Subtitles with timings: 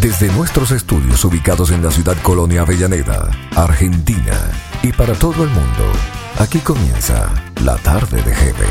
[0.00, 4.34] Desde nuestros estudios ubicados en la ciudad colonia Avellaneda, Argentina,
[4.82, 5.92] y para todo el mundo,
[6.38, 7.30] aquí comienza
[7.62, 8.68] la tarde de Heaven.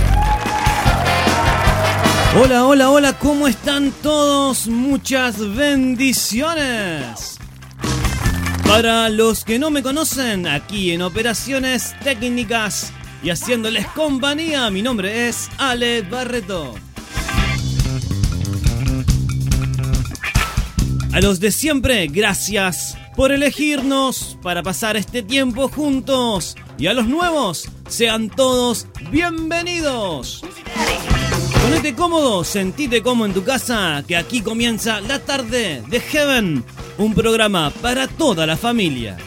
[2.39, 4.67] Hola, hola, hola, ¿cómo están todos?
[4.67, 7.37] Muchas bendiciones.
[8.67, 15.27] Para los que no me conocen, aquí en Operaciones Técnicas y haciéndoles compañía, mi nombre
[15.27, 16.75] es Ale Barreto.
[21.11, 26.55] A los de siempre, gracias por elegirnos para pasar este tiempo juntos.
[26.77, 30.41] Y a los nuevos, sean todos bienvenidos.
[31.61, 36.63] Ponete cómodo, sentite como en tu casa, que aquí comienza la tarde de Heaven,
[36.97, 39.17] un programa para toda la familia.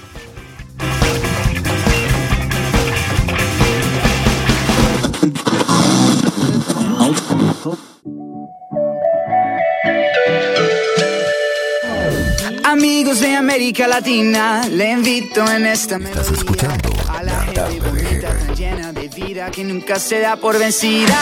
[12.65, 17.81] Amigos de América Latina, le invito en esta Estás escuchando a la la gente de
[17.81, 21.17] bonita tan llena de vida que nunca se da por vencida.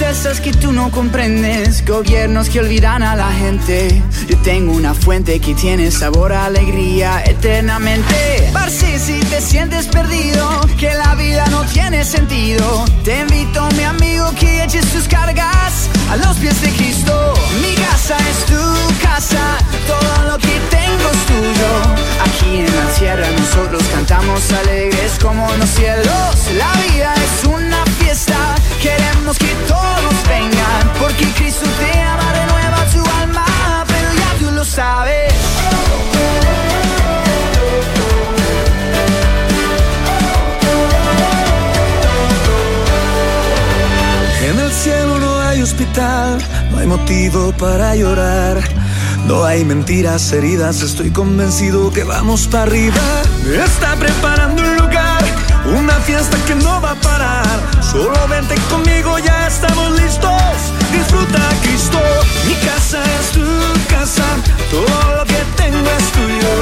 [0.00, 5.38] Tristezas que tú no comprendes, gobiernos que olvidan a la gente, yo tengo una fuente
[5.40, 8.48] que tiene sabor a alegría eternamente.
[8.50, 14.32] Parce, si te sientes perdido, que la vida no tiene sentido, te invito, mi amigo,
[14.40, 17.34] que eches tus cargas a los pies de Cristo.
[17.60, 20.79] Mi casa es tu casa, todo lo que
[22.24, 26.36] Aquí en la tierra nosotros cantamos alegres como en los cielos.
[26.56, 33.10] La vida es una fiesta, queremos que todos vengan, porque Cristo te ama, renueva tu
[33.22, 35.32] alma, pero ya tú lo sabes.
[44.42, 46.38] En el cielo no hay hospital,
[46.70, 48.58] no hay motivo para llorar.
[49.26, 53.00] No hay mentiras heridas, estoy convencido que vamos para arriba.
[53.64, 55.24] Está preparando un lugar,
[55.78, 57.60] una fiesta que no va a parar.
[57.82, 60.40] Solo vente conmigo, ya estamos listos.
[60.92, 62.00] Disfruta Cristo,
[62.46, 63.46] mi casa es tu
[63.88, 64.24] casa,
[64.70, 66.52] todo lo que tengo es tuyo.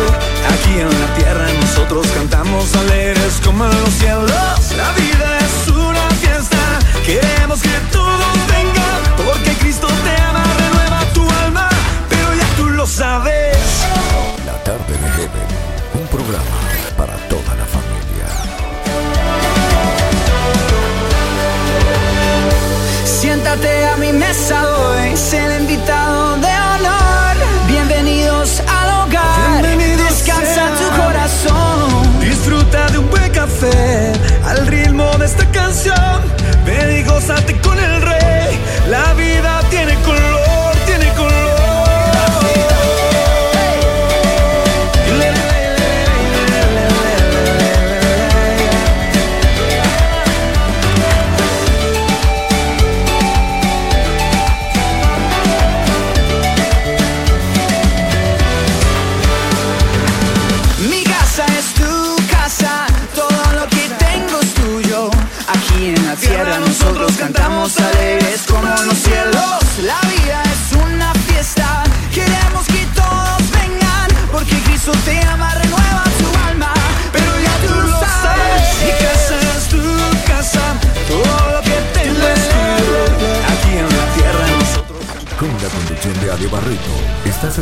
[0.53, 4.31] Aquí en la tierra nosotros cantamos alegres como en los cielos.
[4.77, 5.48] La vida es
[23.49, 27.35] Siéntate a mi mesa hoy, sé el invitado de honor.
[27.67, 32.21] Bienvenidos al hogar, Bienvenidos descansa tu corazón.
[32.21, 34.13] Disfruta de un buen café
[34.45, 36.21] al ritmo de esta canción.
[36.67, 37.68] Ven y gózate con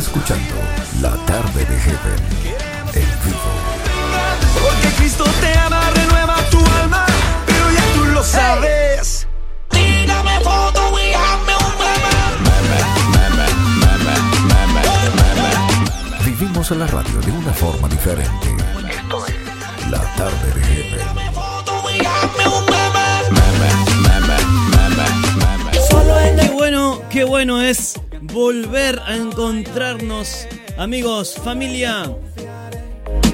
[0.06, 0.54] escuchando
[1.00, 2.20] La tarde de Heaven,
[2.94, 3.52] en vivo.
[4.62, 7.04] Porque Cristo te ama, renueva tu alma,
[7.44, 9.26] pero ya tú lo sabes.
[9.68, 12.80] Tírame foto y hazme un meme.
[16.24, 18.56] Vivimos en la radio de una forma diferente.
[18.88, 19.34] Esto es
[19.90, 21.34] La tarde de Heaven.
[21.34, 22.86] Foto y hazme un meme.
[26.40, 27.98] Qué bueno, qué bueno es
[28.36, 30.46] volver a encontrarnos,
[30.76, 32.14] amigos, familia.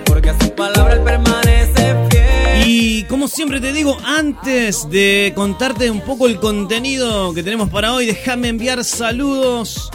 [0.04, 2.68] Porque a su palabra él permanece fiel.
[2.68, 7.92] Y como siempre te digo, antes de contarte un poco el contenido que tenemos para
[7.92, 9.90] hoy, déjame enviar saludos.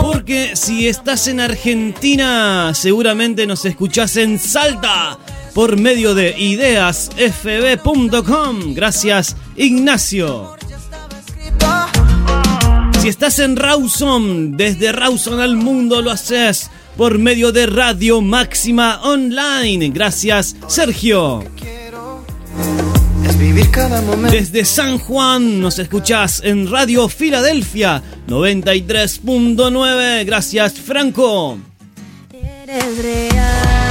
[0.00, 5.18] Porque si estás en Argentina, seguramente nos escuchás en Salta
[5.52, 7.12] por medio de ideasfb.com.
[8.72, 10.56] Gracias, Ignacio.
[13.02, 19.00] Si estás en Rawson, desde Rawson al mundo lo haces por medio de Radio Máxima
[19.02, 19.88] Online.
[19.88, 21.42] Gracias, Sergio.
[24.30, 30.24] Desde San Juan nos escuchás en Radio Filadelfia 93.9.
[30.24, 31.58] Gracias, Franco.
[32.32, 33.81] Eres real.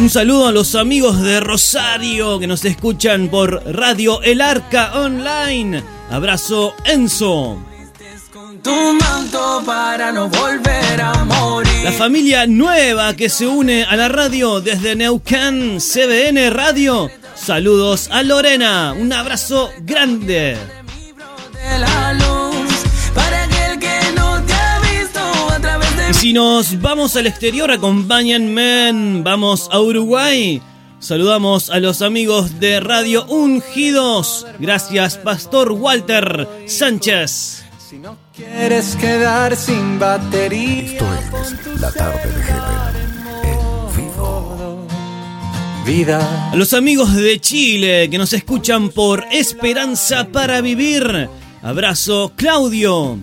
[0.00, 5.84] Un saludo a los amigos de Rosario que nos escuchan por Radio El Arca Online.
[6.10, 7.58] Abrazo, Enzo.
[11.84, 17.10] La familia nueva que se une a la radio desde Neuquén, CBN Radio.
[17.34, 18.94] Saludos a Lorena.
[18.98, 20.56] Un abrazo grande.
[26.20, 29.22] Si nos vamos al exterior, acompáñenme.
[29.22, 30.60] Vamos a Uruguay.
[30.98, 34.46] Saludamos a los amigos de Radio Ungidos.
[34.58, 37.64] Gracias, Pastor Walter Sánchez.
[37.88, 40.92] Si no quieres quedar sin batería.
[40.92, 41.06] Esto
[41.42, 43.08] es La Tarde de Heaven.
[43.44, 44.86] En vivo.
[45.86, 46.50] Vida.
[46.52, 51.30] A los amigos de Chile que nos escuchan por Esperanza para Vivir.
[51.62, 53.18] Abrazo, Claudio.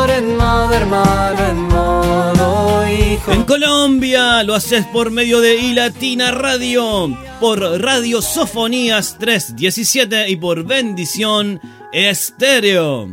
[0.00, 3.32] Amor en modo hermano, en modo hijo.
[3.32, 10.64] En Colombia lo haces por medio de iLatina Radio, por Radio Sofonías 317 y por
[10.64, 11.60] Bendición
[11.92, 13.08] Estéreo.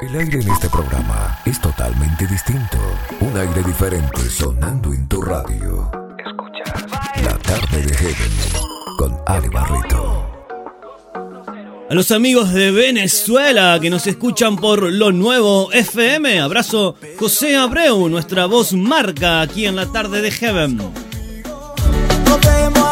[0.00, 2.78] El aire en este programa es totalmente distinto.
[3.20, 5.90] Un aire diferente sonando en tu radio.
[6.24, 6.84] Escuchas
[7.24, 8.32] La Tarde de Heaven
[8.96, 10.11] con Ale Barreto.
[11.92, 18.08] A los amigos de Venezuela que nos escuchan por lo nuevo FM, abrazo José Abreu,
[18.08, 20.80] nuestra voz marca aquí en la tarde de Heaven.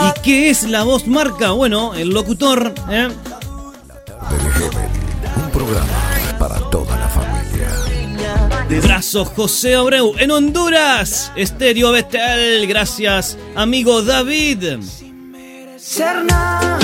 [0.02, 1.52] ¿Y qué es la voz marca?
[1.52, 3.08] Bueno, el locutor, ¿eh?
[4.06, 4.91] Tarde de Heaven.
[5.47, 8.82] Un programa para toda la familia.
[8.82, 14.79] Abrazo José Abreu en Honduras, Estéreo Betel, gracias amigo David.
[15.79, 16.80] Ser nada me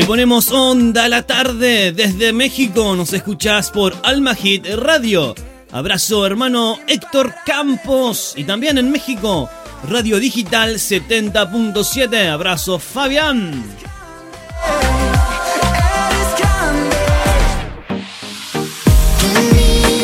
[0.00, 5.34] Le ponemos onda a la tarde desde México, nos escuchás por Alma Hit Radio.
[5.70, 9.50] Abrazo hermano Héctor Campos y también en México,
[9.86, 12.30] Radio Digital 70.7.
[12.30, 13.62] Abrazo Fabián.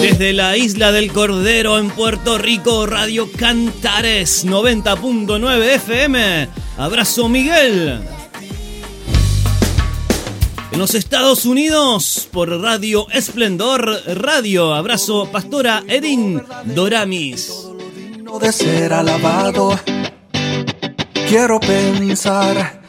[0.03, 6.49] Desde la isla del Cordero en Puerto Rico, Radio Cantares 90.9 FM.
[6.77, 8.16] Abrazo Miguel.
[10.77, 14.75] En los Estados Unidos, por Radio Esplendor Radio.
[14.75, 17.51] Abrazo Pastora Erin Doramis.
[18.23, 19.81] No de ser alabado.
[21.31, 22.83] Quiero pensar.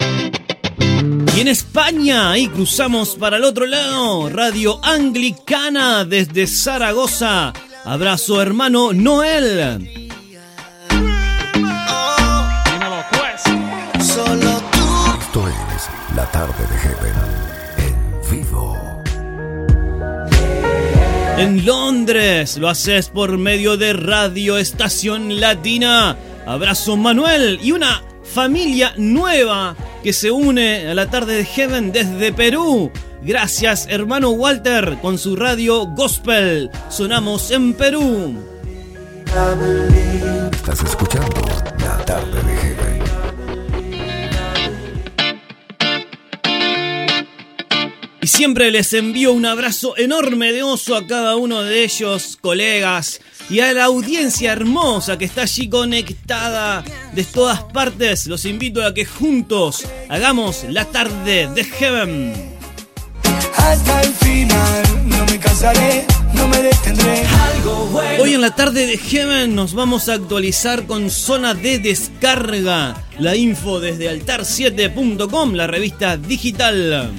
[1.34, 7.54] Y en España, ahí cruzamos para el otro lado, Radio Anglicana desde Zaragoza.
[7.86, 10.12] Abrazo hermano Noel.
[14.02, 15.22] Solo tú.
[15.22, 17.37] Esto es La Tarde de Heaven.
[21.38, 26.18] En Londres lo haces por medio de Radio Estación Latina.
[26.48, 32.34] Abrazo Manuel y una familia nueva que se une a la tarde de Heaven desde
[32.34, 32.92] Perú.
[33.22, 36.72] Gracias hermano Walter con su radio Gospel.
[36.90, 38.36] Sonamos en Perú.
[40.54, 41.42] Estás escuchando
[41.78, 42.77] La Tarde de Heaven.
[48.28, 53.22] Y siempre les envío un abrazo enorme de oso a cada uno de ellos, colegas,
[53.50, 58.28] y a la audiencia hermosa que está allí conectada de todas partes.
[58.28, 62.34] Los invito a que juntos hagamos la tarde de Heaven.
[63.56, 64.84] Hasta el final.
[65.06, 67.26] No me cansaré, no me detendré.
[67.26, 68.24] algo bueno.
[68.24, 73.06] Hoy en la tarde de Heaven nos vamos a actualizar con zona de descarga.
[73.20, 77.14] La info desde altar7.com, la revista digital.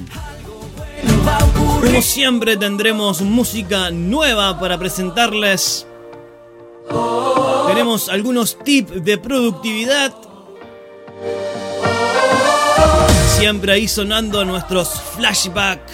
[1.81, 5.85] Como siempre tendremos música nueva para presentarles.
[7.67, 10.13] Tenemos algunos tips de productividad.
[13.37, 15.91] Siempre ahí sonando nuestros flashbacks.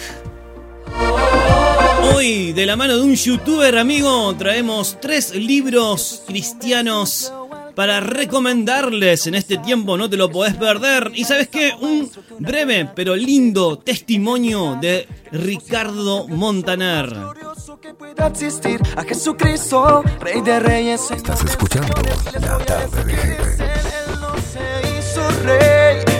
[2.14, 7.32] Hoy, de la mano de un youtuber amigo, traemos tres libros cristianos
[7.76, 11.12] para recomendarles en este tiempo, no te lo podés perder.
[11.14, 17.10] Y sabes qué, un breve pero lindo testimonio de Ricardo Montaner.
[17.10, 21.10] Glorioso que pueda existir a Jesucristo, Rey de Reyes.
[21.10, 21.94] Estás escuchando
[22.32, 23.60] La Tarde de Heaven.
[23.60, 26.16] Él no se hizo rey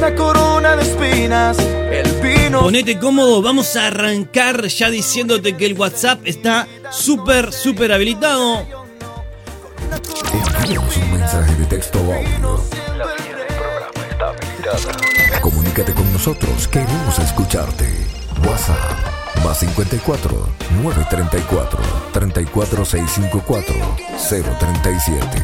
[0.00, 1.58] una corona de espinas.
[1.58, 2.62] El vino.
[2.62, 8.79] Ponete cómodo, vamos a arrancar ya diciéndote que el WhatsApp está súper, súper habilitado.
[9.92, 12.64] Envíanos un mensaje de texto o audio.
[12.96, 15.40] La vía del programa está habilitada.
[15.40, 18.06] Comunícate con nosotros, queremos escucharte.
[18.46, 19.10] WhatsApp
[19.44, 20.48] más 54
[20.82, 21.80] 934
[22.12, 23.74] 34654
[24.58, 25.42] 037.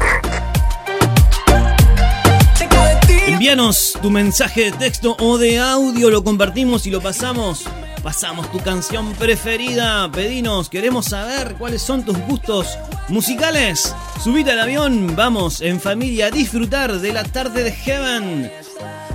[3.26, 7.64] Envíanos tu mensaje de texto o de audio, lo compartimos y lo pasamos.
[8.06, 13.92] Pasamos tu canción preferida, pedinos, queremos saber cuáles son tus gustos musicales.
[14.22, 18.52] Subite al avión, vamos en familia a disfrutar de la tarde de Heaven.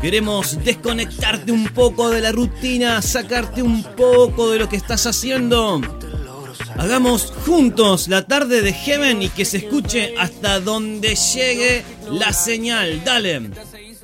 [0.02, 5.80] Queremos desconectarte un poco de la rutina, sacarte un poco de lo que estás haciendo.
[6.78, 13.02] Hagamos juntos la tarde de Heaven y que se escuche hasta donde llegue la señal.
[13.06, 13.52] Dale.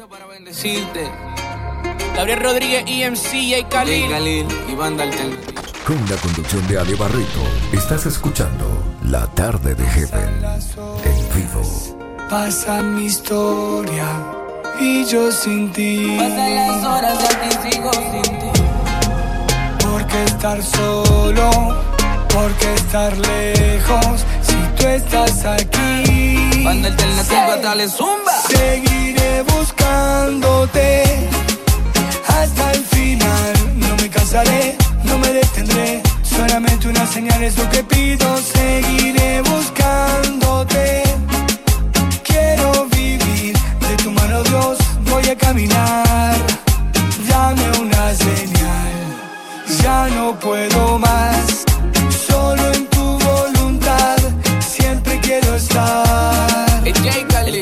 [0.09, 1.11] para bendecirte.
[2.15, 4.09] Gabriel Rodríguez, EMC, y Khalil.
[4.09, 5.61] Khalil y Banda Alternativa.
[5.85, 7.39] Con la conducción de Ale Barrito,
[7.71, 10.43] estás escuchando La Tarde de Heaven
[11.05, 11.61] en vivo.
[12.29, 14.05] Pasa mi historia
[14.81, 16.17] y yo sin ti.
[16.17, 18.61] Pasan las horas y aquí sigo sin ti.
[19.85, 21.49] ¿Por qué estar solo?
[22.33, 24.25] ¿Por qué estar lejos?
[24.41, 26.63] Si tú estás aquí.
[26.65, 28.33] Banda Alternativa, dale zumba.
[28.49, 31.29] Seguiré buscándote
[32.41, 33.53] hasta el final.
[33.75, 36.01] No me cansaré, no me detendré.
[36.23, 38.27] Solamente una señal es lo que pido.
[38.37, 41.03] Seguiré buscándote.
[42.23, 43.55] Quiero vivir
[43.87, 44.77] de tu mano, Dios.
[45.09, 46.35] Voy a caminar.
[47.27, 48.93] Dame una señal.
[49.81, 51.66] Ya no puedo más.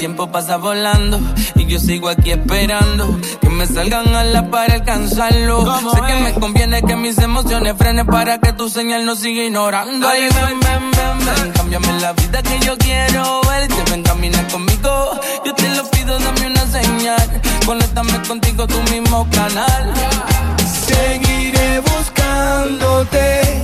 [0.06, 1.20] Tiempo pasa volando
[1.56, 5.66] y yo sigo aquí esperando que me salgan a la para alcanzarlo.
[5.66, 10.08] Sé que me conviene que mis emociones frenen para que tu señal no siga ignorando.
[10.08, 13.74] Ay, ven, ven, ven, ven, cámbiame la vida que yo quiero verte.
[13.90, 17.42] Ven, camina conmigo, yo te lo pido, dame una señal.
[17.66, 19.92] Conéctame contigo, tu mismo canal.
[20.86, 23.64] Seguiré buscándote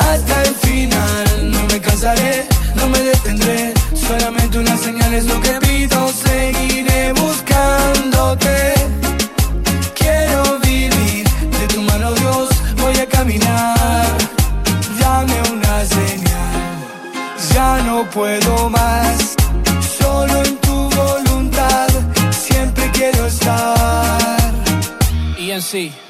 [0.00, 1.52] hasta el final.
[1.52, 3.77] No me cansaré, no me detendré.
[4.08, 6.08] Solamente una señal es lo que pido.
[6.08, 8.72] Seguiré buscándote.
[9.94, 12.48] Quiero vivir de tu mano, Dios.
[12.78, 14.06] Voy a caminar.
[14.98, 16.76] Dame una señal.
[17.52, 19.34] Ya no puedo más.
[19.98, 21.88] Solo en tu voluntad.
[22.30, 24.38] Siempre quiero estar.
[25.36, 26.07] ENC.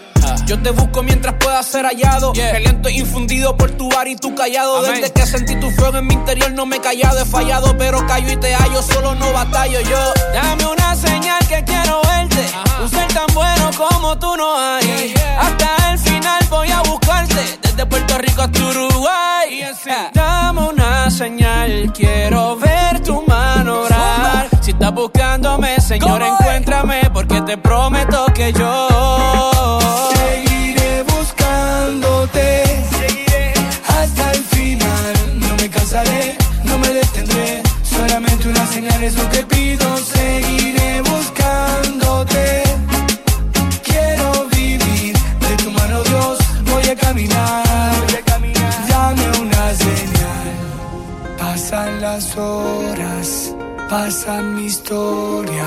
[0.49, 2.33] Yo te busco mientras pueda ser hallado.
[2.35, 4.81] El lento infundido por tu bar y tu callado.
[4.81, 7.21] Desde que sentí tu fuego en mi interior no me he callado.
[7.21, 8.81] He fallado, pero callo y te hallo.
[8.81, 9.99] Solo no batallo yo.
[10.33, 12.47] Dame una señal que quiero verte.
[12.81, 15.13] Un ser tan bueno como tú no hay.
[15.39, 17.59] Hasta el final voy a buscarte.
[17.61, 19.67] Desde Puerto Rico hasta Uruguay.
[20.15, 24.49] Dame una señal, quiero ver tu mano obrar.
[24.63, 27.11] Si estás buscándome, Señor, encuéntrame.
[27.13, 29.58] Porque te prometo que yo.
[38.99, 39.97] Solamente una señal es lo que pido.
[39.99, 42.63] Seguiré buscándote.
[43.85, 46.39] Quiero vivir de tu mano, Dios.
[46.65, 48.07] Voy a caminar.
[48.89, 50.49] Dame una señal.
[51.39, 53.55] Pasan las horas,
[53.89, 55.67] pasa mi historia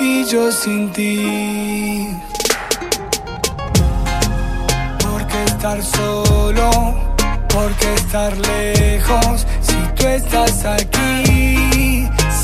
[0.00, 2.08] y yo sin ti.
[5.00, 6.70] ¿Por qué estar solo?
[7.48, 9.46] ¿Por qué estar lejos?
[9.60, 11.77] Si tú estás aquí.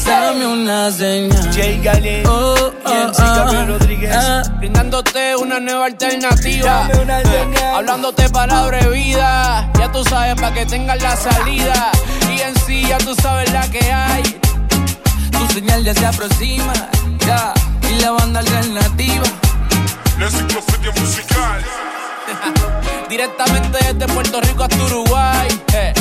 [0.06, 1.50] Dame una señal.
[1.54, 4.14] Jay Galen, Oh, oh, y Gabriel oh, Rodríguez.
[4.14, 4.42] ah.
[4.58, 6.88] Brindándote una nueva alternativa.
[6.88, 7.74] Dame una señal.
[7.76, 9.70] Hablándote palabra de vida.
[9.78, 11.90] Ya tú sabes para que tengas la salida.
[12.30, 14.22] Y en sí ya tú sabes la que hay.
[15.30, 16.72] Tu señal ya se aproxima.
[17.26, 17.52] Ya.
[17.90, 19.24] Y la banda alternativa.
[20.18, 21.64] La enciclopedia musical.
[23.08, 25.48] Directamente desde Puerto Rico hasta Uruguay.
[25.72, 25.92] Eh.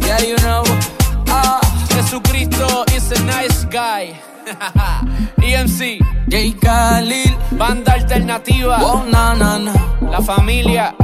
[0.00, 0.64] Yeah, you know.
[2.08, 4.18] Jesucristo is a nice guy.
[5.44, 6.00] EMC.
[6.30, 6.52] J.
[6.54, 7.36] Khalil.
[7.52, 8.78] Banda alternativa.
[8.80, 9.74] Oh, na, na, na.
[10.00, 10.94] La familia.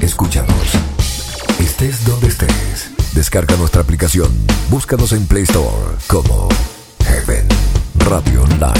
[0.00, 0.74] Escúchanos.
[1.60, 2.55] Estés donde estés.
[3.16, 4.30] Descarga nuestra aplicación.
[4.68, 6.50] Búscanos en Play Store como
[7.02, 7.48] Heaven
[7.94, 8.74] Radio Online.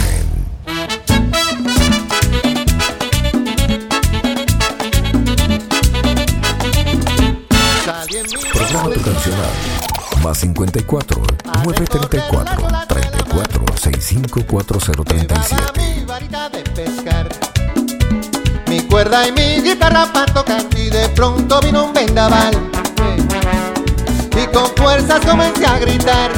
[8.53, 9.51] Programa tu cancional.
[10.23, 11.23] Más 54
[11.65, 15.55] 934 34 654037.
[15.79, 17.27] Mi varita de pescar.
[18.69, 20.63] Mi cuerda y mi guitarra para tocar.
[20.77, 22.76] Y de pronto vino un vendaval
[24.37, 26.31] y con fuerzas comencé a gritar.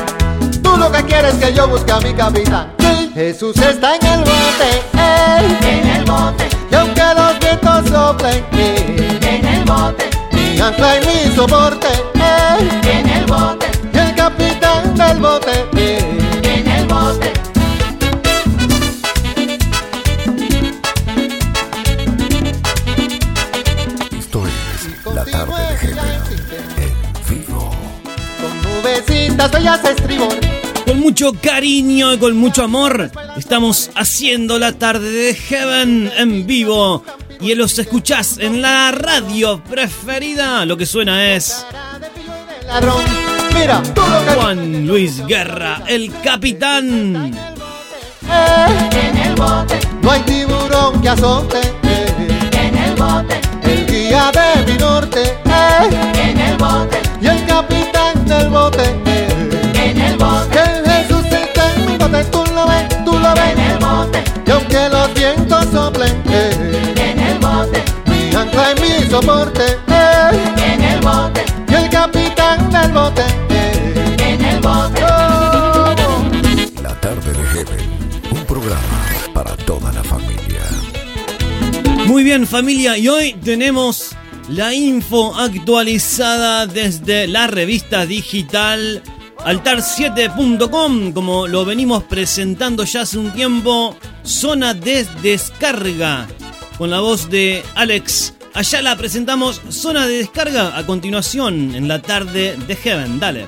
[0.63, 2.73] Tú lo que quieres que yo busque a mi capitán.
[3.13, 6.49] Jesús está en el bote, ey, en el bote.
[6.71, 10.09] Y aunque los vientos soplen, ey, en el bote.
[10.33, 13.67] Mi ancla y mi soporte, ey, en el bote.
[13.93, 15.67] Y el capitán del bote,
[29.47, 30.35] bellas estribor.
[30.85, 37.05] Con mucho cariño y con mucho amor estamos haciendo la tarde de Heaven en vivo
[37.41, 40.65] y los escuchás en la radio preferida.
[40.65, 41.65] Lo que suena es
[44.35, 47.33] Juan Luis Guerra, el capitán.
[48.27, 49.79] en el bote.
[50.03, 51.61] No hay tiburón que azote.
[52.53, 53.41] En el bote.
[53.63, 55.39] El guía de mi norte.
[56.15, 57.01] En el bote.
[57.21, 59.28] Y el capitán del bote.
[68.75, 69.79] Mi soporte.
[69.89, 71.45] En el bote.
[71.71, 73.23] Y el capitán del bote.
[74.19, 75.01] En el bote.
[76.83, 80.63] La Tarde de Heaven, un programa para toda la familia.
[82.07, 84.15] Muy bien familia, y hoy tenemos
[84.49, 89.03] la info actualizada desde la revista digital
[89.39, 96.27] altar7.com, como lo venimos presentando ya hace un tiempo, zona de descarga,
[96.77, 98.35] con la voz de Alex.
[98.55, 103.47] Allá la presentamos, zona de descarga, a continuación en la tarde de Heaven, dale.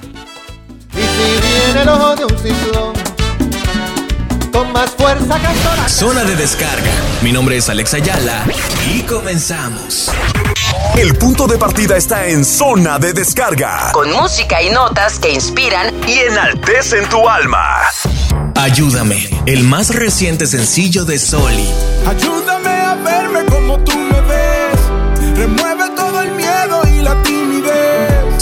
[0.93, 2.93] Y si viene el ojo de un ciclón,
[4.53, 5.89] con más fuerza que.
[5.91, 6.91] Zona de descarga.
[7.23, 8.45] Mi nombre es Alex Ayala
[8.95, 10.11] y comenzamos.
[10.97, 15.95] El punto de partida está en zona de descarga con música y notas que inspiran
[16.07, 17.83] y enaltecen tu alma.
[18.55, 21.69] Ayúdame, el más reciente sencillo de Soli.
[22.07, 23.50] Ayúdame a verme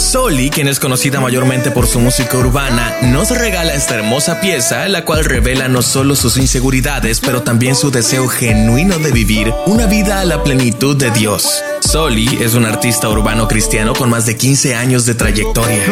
[0.09, 5.05] Soli, quien es conocida mayormente por su música urbana, nos regala esta hermosa pieza, la
[5.05, 10.19] cual revela no solo sus inseguridades, pero también su deseo genuino de vivir una vida
[10.19, 11.63] a la plenitud de Dios.
[11.81, 15.85] Soli es un artista urbano cristiano con más de 15 años de trayectoria.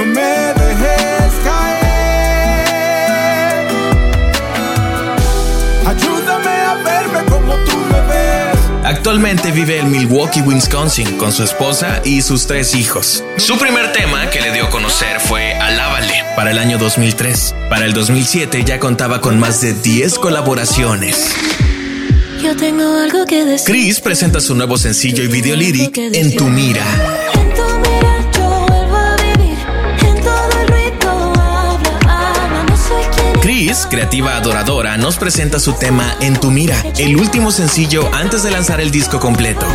[9.08, 13.24] Actualmente vive en Milwaukee, Wisconsin, con su esposa y sus tres hijos.
[13.38, 17.56] Su primer tema que le dio a conocer fue Alábale para el año 2003.
[17.70, 21.34] Para el 2007 ya contaba con más de 10 colaboraciones.
[22.44, 23.66] Yo tengo algo que decir.
[23.66, 26.84] Chris presenta su nuevo sencillo y video lyric En tu mira.
[26.84, 27.37] En tu mira
[33.76, 38.80] creativa adoradora, nos presenta su tema En tu mira, el último sencillo antes de lanzar
[38.80, 39.66] el disco completo.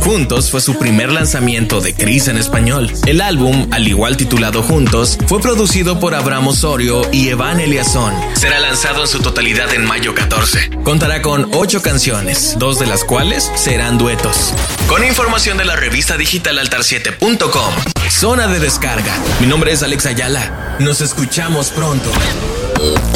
[0.00, 2.90] Juntos fue su primer lanzamiento de Chris en español.
[3.06, 8.14] El álbum, al igual titulado Juntos, fue producido por Abraham Osorio y Evan Eliasson.
[8.34, 10.70] Será lanzado en su totalidad en mayo 14.
[10.82, 14.54] Contará con ocho canciones, dos de las cuales serán duetos.
[14.88, 17.74] Con información de la revista digital altar7.com.
[18.08, 19.14] Zona de descarga.
[19.40, 20.76] Mi nombre es Alex Ayala.
[20.80, 22.10] Nos escuchamos pronto.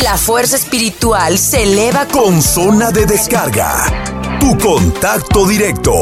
[0.02, 4.38] La fuerza espiritual se eleva Con zona de descarga.
[4.38, 5.92] Tu contacto directo.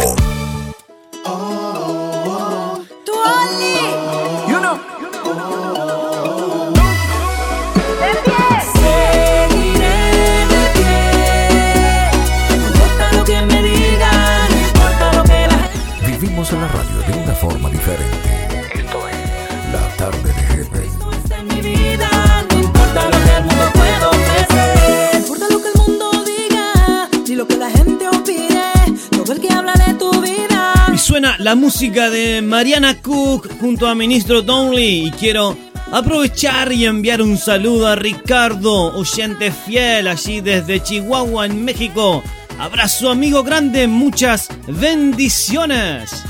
[16.42, 18.48] La Vivimos en la radio de una forma diferente.
[18.74, 20.90] Esto es La Tarde de Heaven.
[21.12, 25.12] gente en mi vida, no importa lo que el mundo pueda ofrecer.
[25.12, 28.72] No importa lo que el mundo diga, ni lo que la gente opine.
[29.11, 30.74] Todo el que habla de tu vida.
[30.92, 35.07] Y suena la música de Mariana Cook junto a Ministro Donley.
[35.07, 35.57] Y quiero
[35.92, 42.22] aprovechar y enviar un saludo a Ricardo, oyente fiel allí desde Chihuahua, en México.
[42.58, 46.22] Abrazo amigo grande, muchas bendiciones.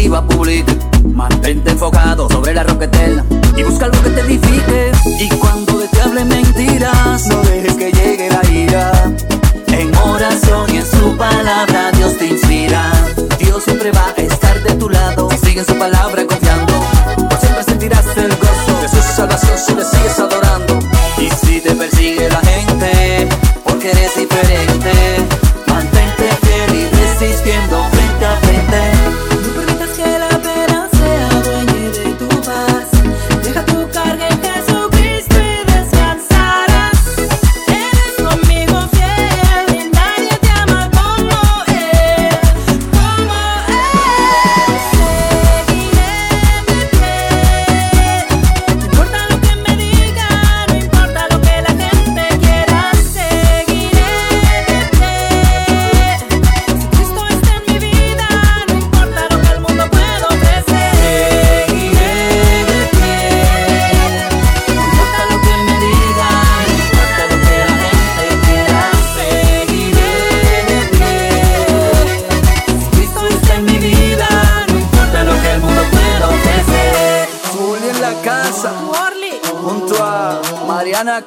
[0.00, 0.78] Negativa publique.
[1.14, 3.24] Mantente enfocado sobre la roquetela
[3.56, 4.92] y busca algo que te edifique.
[5.18, 8.92] Y cuando te hable mentiras, no dejes que llegue la ira.
[9.68, 12.92] En oración y en su palabra Dios te inspira.
[13.38, 15.28] Dios siempre va a estar de tu lado.
[15.42, 16.72] Sigue su palabra confiando.
[17.28, 20.78] Por siempre sentirás el gozo de su salvación si le sigues adorando.
[21.18, 22.49] Y si te persigue la gente,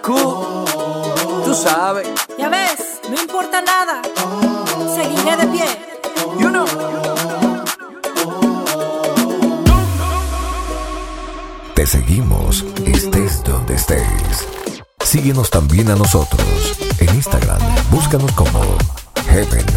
[0.03, 0.13] Q.
[1.45, 4.01] Tú sabes, ya ves, no importa nada.
[4.93, 5.65] Seguiré de pie.
[6.39, 6.65] you know.
[11.73, 14.47] Te seguimos, estés donde estés.
[15.05, 16.41] Síguenos también a nosotros.
[16.99, 18.61] En Instagram, búscanos como
[19.29, 19.72] Heaven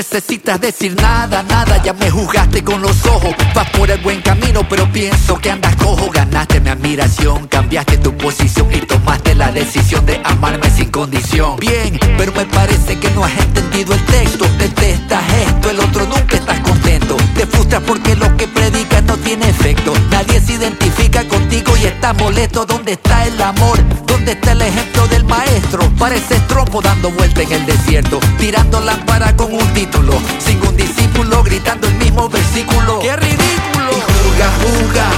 [0.00, 3.34] necesitas decir nada, nada, ya me juzgaste con los ojos.
[3.54, 6.10] Vas por el buen camino, pero pienso que andas cojo.
[6.10, 11.56] Ganaste mi admiración, cambiaste tu posición y tomaste la decisión de amarme sin condición.
[11.58, 14.46] Bien, pero me parece que no has entendido el texto.
[14.58, 17.18] Detestas esto, el otro nunca estás contento.
[17.34, 19.92] Te frustras porque lo que predicas tiene efecto.
[20.10, 22.66] Nadie se identifica contigo y estás molesto.
[22.66, 23.78] ¿Dónde está el amor?
[24.04, 25.88] ¿Dónde está el ejemplo del maestro?
[26.00, 30.14] Pareces trompo dando vuelta en el desierto, tirando lámpara con un título,
[30.44, 32.98] sin un discípulo gritando el mismo versículo.
[32.98, 33.90] ¡Qué ridículo!
[33.92, 35.08] Y juzga,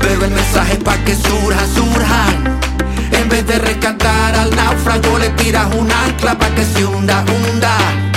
[0.00, 2.58] pero el mensaje pa' que surja, surjan.
[3.12, 8.09] En vez de rescatar al náufrago, le tiras un ancla pa' que se hunda, hunda.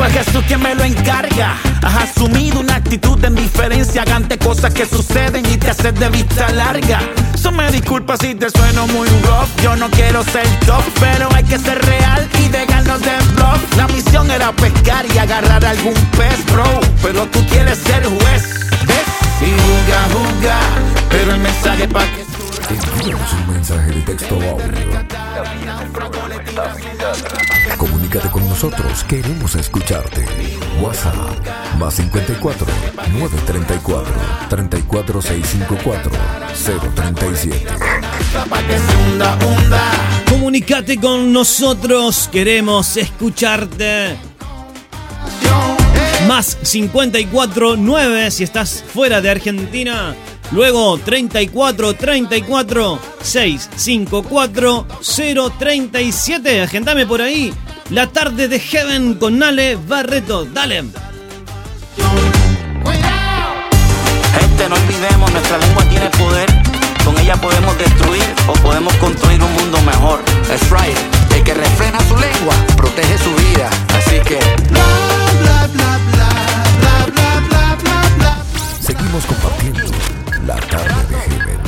[0.00, 1.58] Fue Jesús quien me lo encarga.
[1.82, 6.48] Has asumido una actitud de indiferencia ante cosas que suceden y te haces de vista
[6.52, 7.00] larga.
[7.34, 9.50] So me disculpa si te sueno muy rough.
[9.62, 13.76] Yo no quiero ser top, pero hay que ser real y dejarnos de bluff.
[13.76, 16.80] La misión era pescar y agarrar algún pez, bro.
[17.02, 18.42] Pero tú quieres ser juez,
[18.86, 19.06] ¿ves?
[19.42, 20.58] Y juzga, juzga.
[21.10, 22.29] Pero el mensaje pa' que
[22.70, 24.90] Envíanos un mensaje de texto o audio.
[27.76, 30.24] Comunícate con nosotros, queremos escucharte.
[30.80, 31.14] WhatsApp
[31.78, 32.66] más 54
[33.12, 34.14] 934
[34.48, 36.12] 34654
[36.94, 37.66] 037.
[40.28, 44.16] Comunicate con nosotros, queremos escucharte.
[46.28, 50.14] Más 54 9 si estás fuera de Argentina.
[50.52, 54.86] Luego 34 34 654
[55.58, 56.62] 037.
[56.62, 57.54] Agendame por ahí.
[57.90, 60.44] La tarde de Heaven con Nale Barreto.
[60.44, 60.84] Dale.
[64.38, 66.48] Gente, no olvidemos, nuestra lengua tiene poder.
[67.04, 70.20] Con ella podemos destruir o podemos construir un mundo mejor.
[70.48, 70.96] That's right.
[71.34, 73.70] El que refrena su lengua protege su vida.
[73.96, 74.38] Así que.
[78.80, 79.80] Seguimos compartiendo
[80.46, 81.59] la tarde de Heaven.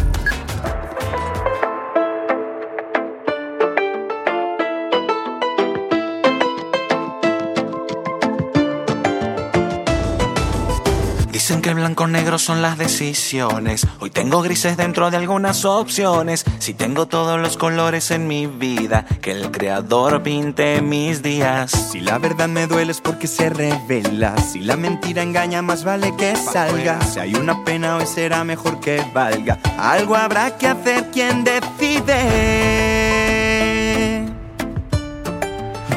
[11.42, 13.84] Dicen que blanco negro son las decisiones.
[13.98, 16.44] Hoy tengo grises dentro de algunas opciones.
[16.60, 21.72] Si tengo todos los colores en mi vida, que el creador pinte mis días.
[21.72, 24.36] Si la verdad me duele es porque se revela.
[24.38, 27.00] Si la mentira engaña, más vale que salga.
[27.02, 29.58] Si hay una pena, hoy será mejor que valga.
[29.76, 32.20] Algo habrá que hacer quien decide.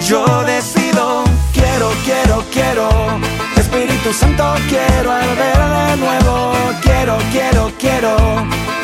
[0.08, 3.44] Yo decido, quiero, quiero, quiero.
[3.75, 6.53] Espíritu Santo, quiero arder de nuevo.
[6.81, 8.15] Quiero, quiero, quiero.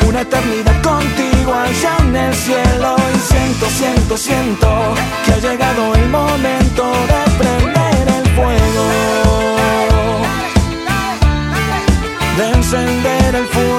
[0.06, 2.96] Una eternidad contigo allá en el cielo.
[3.14, 8.84] Y siento, siento, siento que ha llegado el momento de prender el fuego.
[12.36, 13.71] De encender el fuego.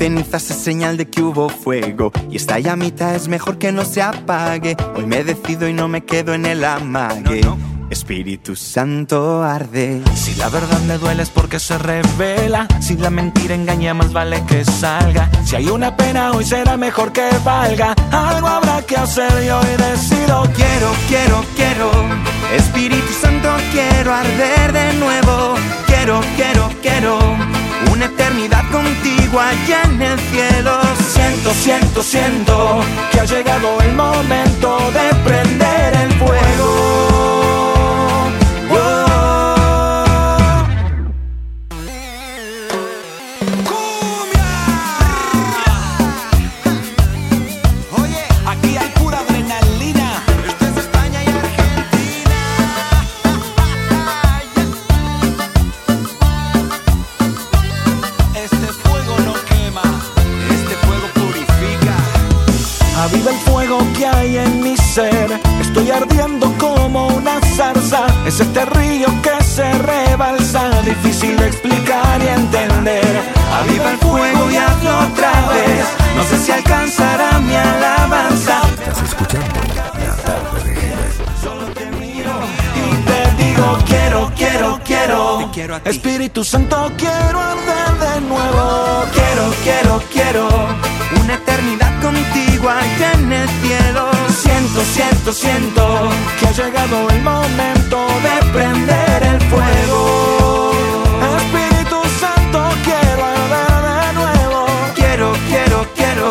[0.00, 4.00] Cenizas es señal de que hubo fuego y esta llamita es mejor que no se
[4.00, 4.74] apague.
[4.96, 7.42] Hoy me decido y no me quedo en el amague.
[7.90, 10.00] Espíritu Santo arde.
[10.14, 12.66] Si la verdad me duele es porque se revela.
[12.80, 15.30] Si la mentira engaña, más vale que salga.
[15.44, 17.94] Si hay una pena, hoy será mejor que valga.
[18.10, 20.48] Algo habrá que hacer y hoy decido.
[20.54, 21.90] Quiero, quiero, quiero.
[22.56, 25.56] Espíritu Santo, quiero arder de nuevo.
[25.86, 27.49] Quiero, quiero, quiero.
[27.90, 30.80] Una eternidad contigo allá en el cielo.
[31.08, 37.29] Siento, siento, siento que ha llegado el momento de prender el fuego.
[65.90, 68.06] Ardiendo como una zarza.
[68.26, 70.82] Es este río que se rebalsa.
[70.82, 73.22] Difícil de explicar y entender.
[73.60, 75.86] Aviva el fuego y hazlo otra vez.
[76.16, 78.62] No sé si alcanzará mi alabanza.
[78.78, 81.90] Estás escuchando La Tarde de
[82.76, 85.80] Y te digo, quiero, quiero, quiero.
[85.84, 89.04] Espíritu Santo, quiero arder de nuevo.
[89.12, 90.48] Quiero, quiero, quiero.
[91.22, 94.10] Una eternidad contigo allá en el cielo.
[94.28, 97.96] Siento, siento, siento que ha llegado el momento
[98.26, 100.72] de prender el fuego.
[101.38, 104.66] Espíritu Santo, quiero arder de nuevo.
[104.94, 106.30] Quiero, quiero, quiero.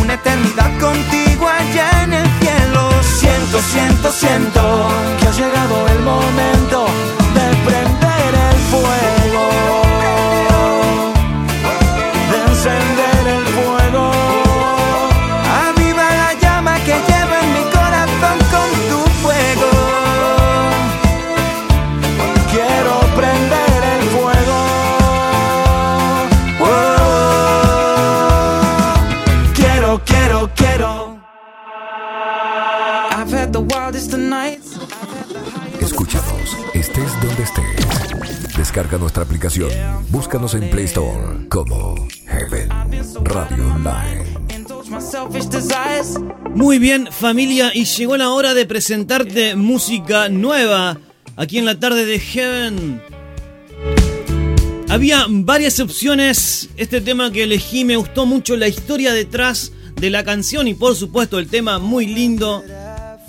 [0.00, 2.90] Una eternidad contigo allá en el cielo.
[3.20, 4.62] Siento, siento, siento
[5.18, 6.75] que ha llegado el momento
[38.76, 39.70] Descarga nuestra aplicación.
[40.10, 41.94] Búscanos en Play Store como
[42.26, 42.68] Heaven
[43.24, 44.26] Radio Online.
[46.54, 50.98] Muy bien, familia, y llegó la hora de presentarte música nueva
[51.36, 53.02] aquí en la tarde de Heaven.
[54.90, 56.68] Había varias opciones.
[56.76, 60.94] Este tema que elegí me gustó mucho la historia detrás de la canción y por
[60.94, 62.62] supuesto el tema muy lindo.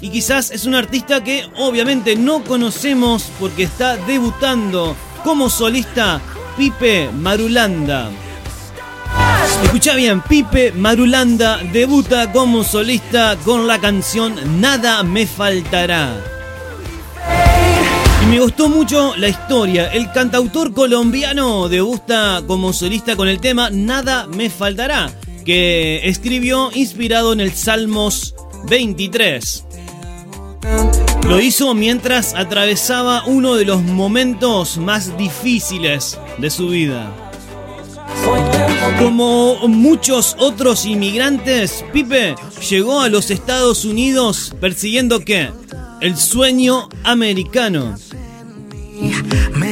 [0.02, 6.22] Y quizás es un artista que obviamente no conocemos porque está debutando como solista
[6.58, 8.10] Pipe Marulanda.
[9.64, 16.16] Escucha bien, Pipe Marulanda debuta como solista con la canción Nada me faltará.
[18.24, 19.88] Y me gustó mucho la historia.
[19.92, 25.12] El cantautor colombiano debuta como solista con el tema Nada me faltará,
[25.46, 28.36] que escribió inspirado en el Salmos
[28.70, 29.67] 23.
[31.28, 37.14] Lo hizo mientras atravesaba uno de los momentos más difíciles de su vida.
[38.98, 42.36] Como muchos otros inmigrantes, Pipe
[42.70, 45.50] llegó a los Estados Unidos persiguiendo qué?
[46.02, 47.96] El sueño americano.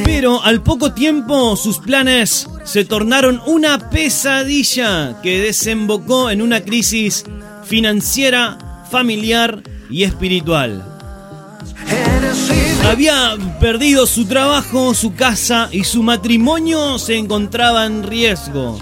[0.04, 7.24] Pero al poco tiempo sus planes se tornaron una pesadilla que desembocó en una crisis
[7.64, 10.84] financiera, familiar y espiritual.
[12.84, 18.78] Había perdido su trabajo, su casa y su matrimonio se encontraba en riesgo.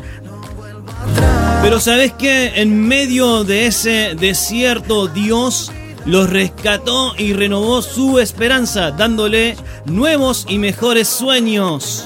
[1.62, 5.73] Pero sabes que en medio de ese desierto Dios
[6.05, 12.05] los rescató y renovó su esperanza, dándole nuevos y mejores sueños.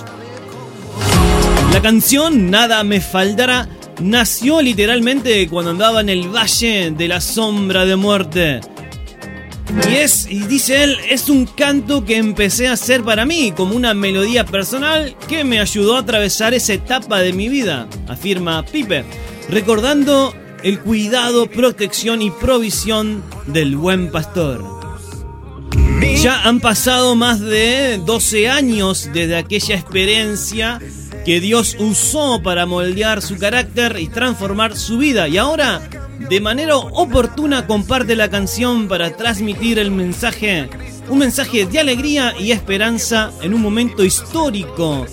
[1.73, 3.69] La canción Nada me faltará
[4.01, 8.61] nació literalmente cuando andaba en el valle de la sombra de muerte.
[9.89, 13.77] Y es, y dice él, es un canto que empecé a hacer para mí, como
[13.77, 19.05] una melodía personal que me ayudó a atravesar esa etapa de mi vida, afirma Pipe,
[19.51, 24.79] recordando el cuidado, protección y provisión del buen pastor.
[26.23, 30.81] Ya han pasado más de 12 años desde aquella experiencia
[31.29, 35.29] que Dios usó para moldear su carácter y transformar su vida.
[35.29, 35.83] Y ahora,
[36.27, 40.71] de manera oportuna, comparte la canción para transmitir el mensaje,
[41.11, 45.05] un mensaje de alegría y esperanza en un momento histórico,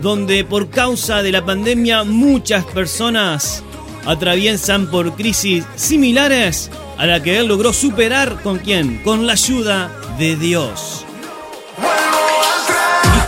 [0.00, 3.62] donde por causa de la pandemia muchas personas
[4.06, 9.02] atraviesan por crisis similares a la que él logró superar con quién?
[9.02, 11.04] Con la ayuda de Dios.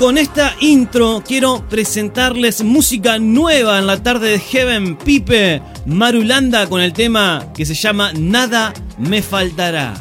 [0.03, 6.81] Con esta intro quiero presentarles música nueva en la tarde de Heaven Pipe Marulanda con
[6.81, 9.95] el tema que se llama Nada me faltará.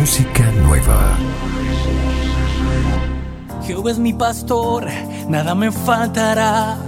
[0.00, 1.18] Música nueva.
[3.66, 4.88] Jehová es mi pastor,
[5.28, 6.78] nada me faltará.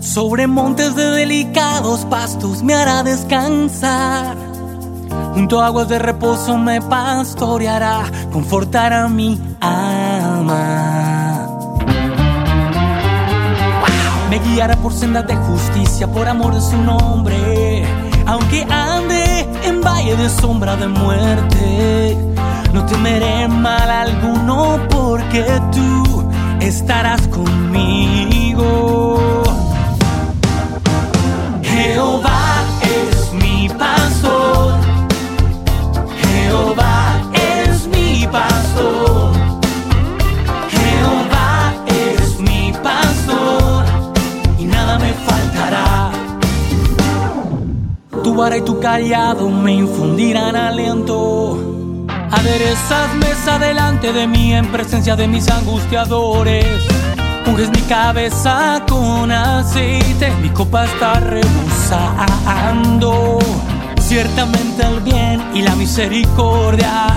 [0.00, 4.47] Sobre montes de delicados pastos me hará descansar.
[5.34, 11.48] Junto a aguas de reposo me pastoreará, confortará mi alma.
[14.30, 17.84] Me guiará por sendas de justicia, por amor de su nombre.
[18.26, 22.16] Aunque ande en valle de sombra de muerte,
[22.72, 26.28] no temeré mal alguno porque tú
[26.60, 28.62] estarás conmigo.
[31.62, 32.47] Jehová
[48.38, 51.58] vara y tu callado me infundirán aliento.
[52.30, 56.64] Aderezas mesa delante de mí en presencia de mis angustiadores.
[57.46, 61.50] Unges mi cabeza con aceite, mi copa está rebosando.
[64.00, 67.08] Ciertamente el bien y la misericordia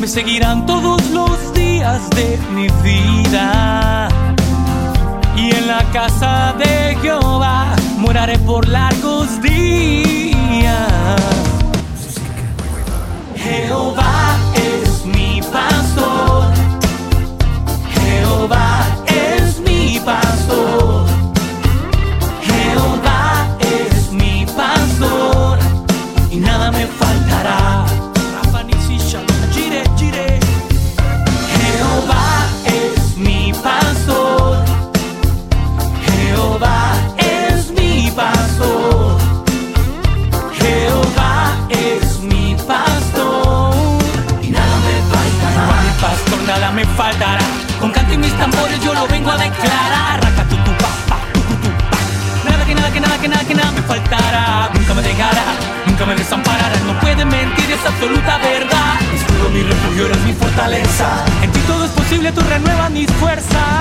[0.00, 4.08] me seguirán todos los días de mi vida.
[5.40, 11.16] Y en la casa de Jehová moraré por largos días.
[13.36, 16.52] Jehová es mi pastor.
[17.94, 21.09] Jehová es mi pastor.
[62.32, 63.79] Tú renuevas mis fuerzas.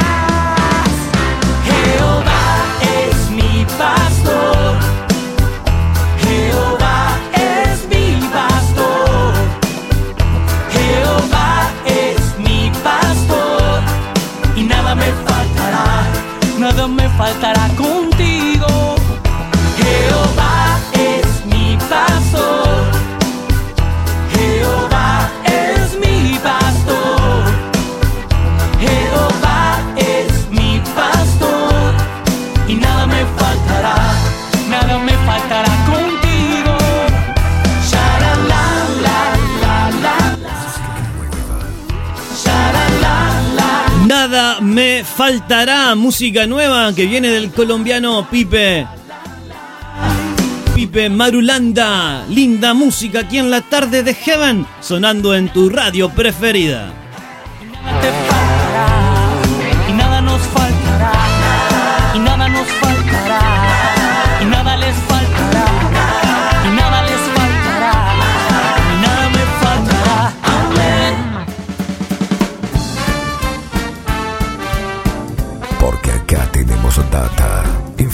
[45.29, 45.93] Faltará.
[45.93, 48.87] Música nueva que viene del colombiano Pipe.
[50.73, 52.25] Pipe Marulanda.
[52.29, 54.65] Linda música aquí en la tarde de Heaven.
[54.81, 56.91] Sonando en tu radio preferida.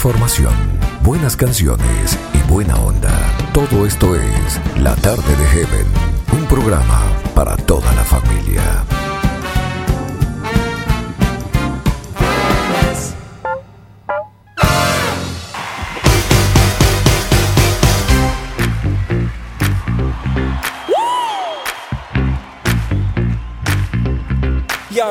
[0.06, 0.53] Información,
[1.01, 3.10] buenas canciones y buena onda.
[3.56, 5.88] Todo esto es La Tarde de Heaven,
[6.32, 7.01] un programa
[7.34, 9.05] para toda la familia.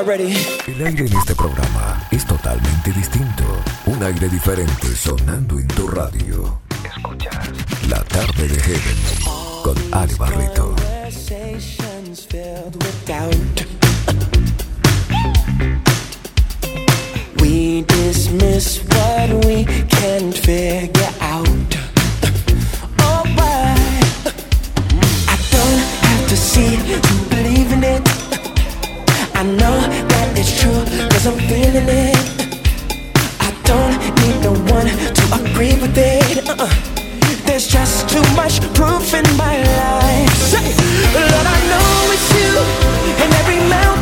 [0.07, 3.43] El aire en este programa es totalmente distinto.
[3.87, 6.61] Un aire diferente sonando en tu radio.
[6.85, 7.49] Escuchas
[7.89, 8.99] La Tarde de Heaven
[9.63, 10.77] con Ali Barreto.
[17.41, 21.14] We dismiss what we can't figure
[31.11, 32.19] cause I'm feeling it.
[33.41, 34.89] I don't need no one
[35.19, 36.49] to agree with it.
[36.49, 36.71] Uh-uh.
[37.47, 40.53] There's just too much proof in my life.
[41.15, 42.53] Lord, I know it's you.
[43.23, 43.94] And every mountain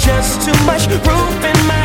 [0.00, 1.83] Just too much proof in my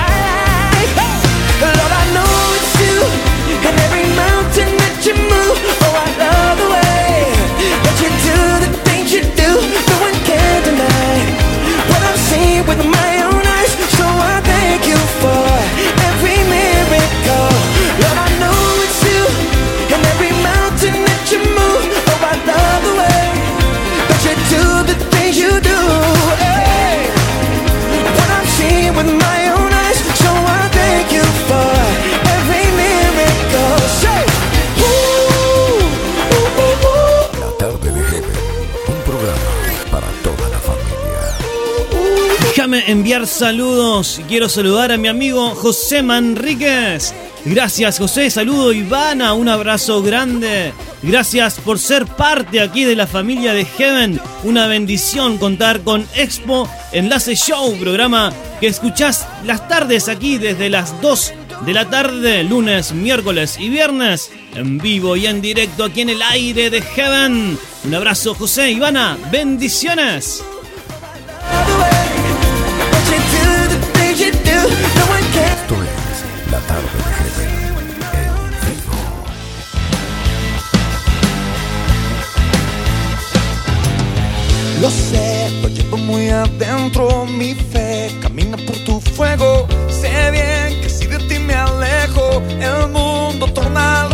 [43.29, 44.21] saludos.
[44.27, 47.13] Quiero saludar a mi amigo José Manríquez.
[47.45, 50.73] Gracias José, saludo Ivana, un abrazo grande.
[51.01, 54.19] Gracias por ser parte aquí de la familia de Heaven.
[54.43, 60.99] Una bendición contar con Expo Enlace Show, programa que escuchás las tardes aquí desde las
[61.01, 61.33] 2
[61.65, 66.21] de la tarde, lunes, miércoles y viernes, en vivo y en directo aquí en el
[66.21, 67.57] aire de Heaven.
[67.85, 70.43] Un abrazo José, Ivana, bendiciones.
[84.81, 89.67] Lo sé, lo llevo muy adentro, mi fe camina por tu fuego.
[89.89, 94.09] Sé bien que si de ti me alejo, el mundo torna al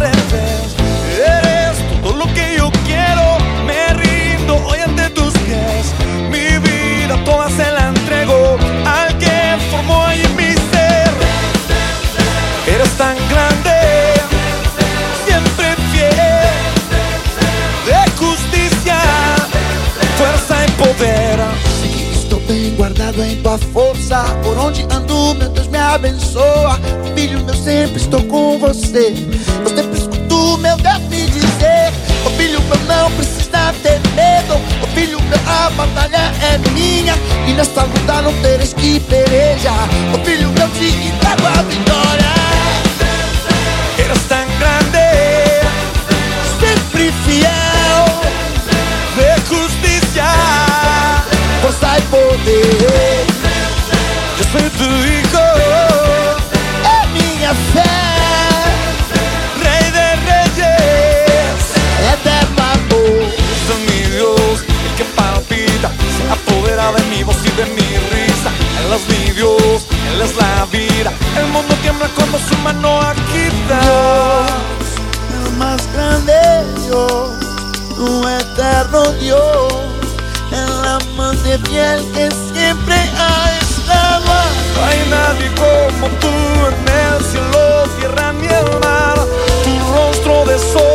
[23.58, 24.24] força.
[24.44, 26.80] Por onde ando, meu Deus me abençoa.
[27.16, 29.14] Filho meu, sempre estou com você.
[29.64, 31.94] Eu sempre escuto meu Deus me dizer:
[32.26, 34.56] Ô filho meu, não precisa ter medo.
[34.84, 37.16] Ô filho meu, a batalha é minha.
[37.48, 39.88] E nesta luta não tereis que pelejar.
[40.14, 42.35] Ô filho meu, te entrego a vitória.
[67.58, 68.52] De mi risa.
[68.82, 71.12] Él es mi Dios, Él es la vida.
[71.38, 73.80] El mundo tiembla cuando su mano agita.
[73.82, 76.34] Dios, el más grande
[76.86, 77.46] Dios
[77.96, 79.74] tu eterno Dios,
[80.52, 84.34] el amante fiel que siempre ha estado.
[84.76, 89.18] No hay nadie como tú en el cielo, tierra ni el mar.
[89.64, 90.95] Tu rostro de sol,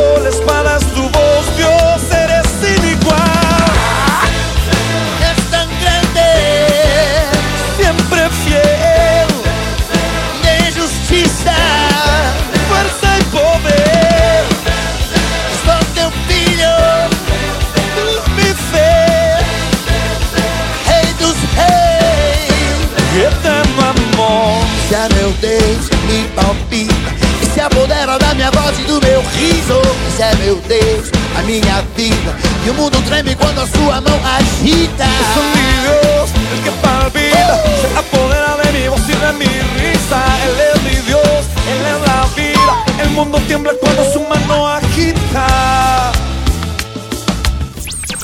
[29.30, 34.00] sorriso que serve o Deus a minha vida E o mundo treme quando a sua
[34.00, 35.04] mão agita
[35.34, 39.46] Son mi Dios, el que palpita Se apodera de mi voz y de mi
[39.80, 44.68] risa Él es mi Dios, Él es la vida El mundo tiembla cuando su mano
[44.68, 45.46] agita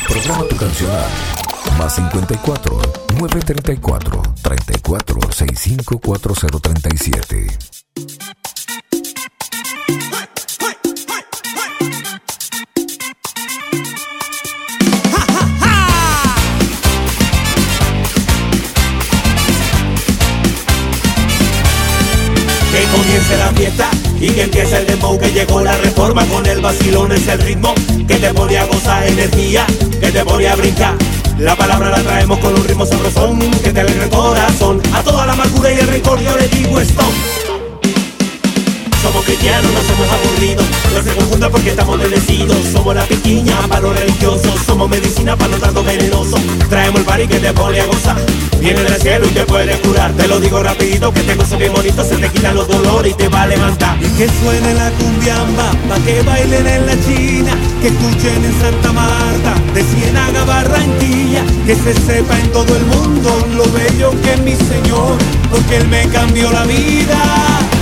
[0.09, 1.07] Programa tu cancional.
[1.79, 2.81] Más 54
[3.19, 7.47] 934 34 65 4037.
[23.07, 23.91] Comience la fiesta
[24.21, 27.73] y que empiece el dembow que llegó la reforma con el vacilón es el ritmo
[28.09, 29.65] que te pone a gozar energía,
[30.01, 30.95] que te pone a brincar.
[31.39, 34.83] La palabra la traemos con un ritmo sabrosón que te alegra el corazón.
[34.93, 37.46] A toda la amargura y el rencor yo le digo stop.
[39.07, 40.67] Somos cristianos, no somos aburridos.
[40.93, 42.57] No se confunda porque estamos bendecidos.
[42.73, 44.53] Somos la piquiña para los religiosos.
[44.67, 46.37] Somos medicina para no tanto venenoso.
[46.69, 48.17] Traemos el party que te pone a gozar.
[48.59, 50.13] Viene del cielo y te puede curar.
[50.15, 52.03] Te lo digo rapidito que te gozo bien bonito.
[52.03, 53.97] Se te quitan los dolores y te va a levantar.
[54.01, 59.55] Que suene la cumbiamba, pa' que bailen en la China, que escuchen en Santa Marta,
[59.73, 64.57] de Ciénaga, Barranquilla, que se sepa en todo el mundo lo bello que es mi
[64.57, 65.17] Señor,
[65.49, 67.76] porque Él me cambió la vida.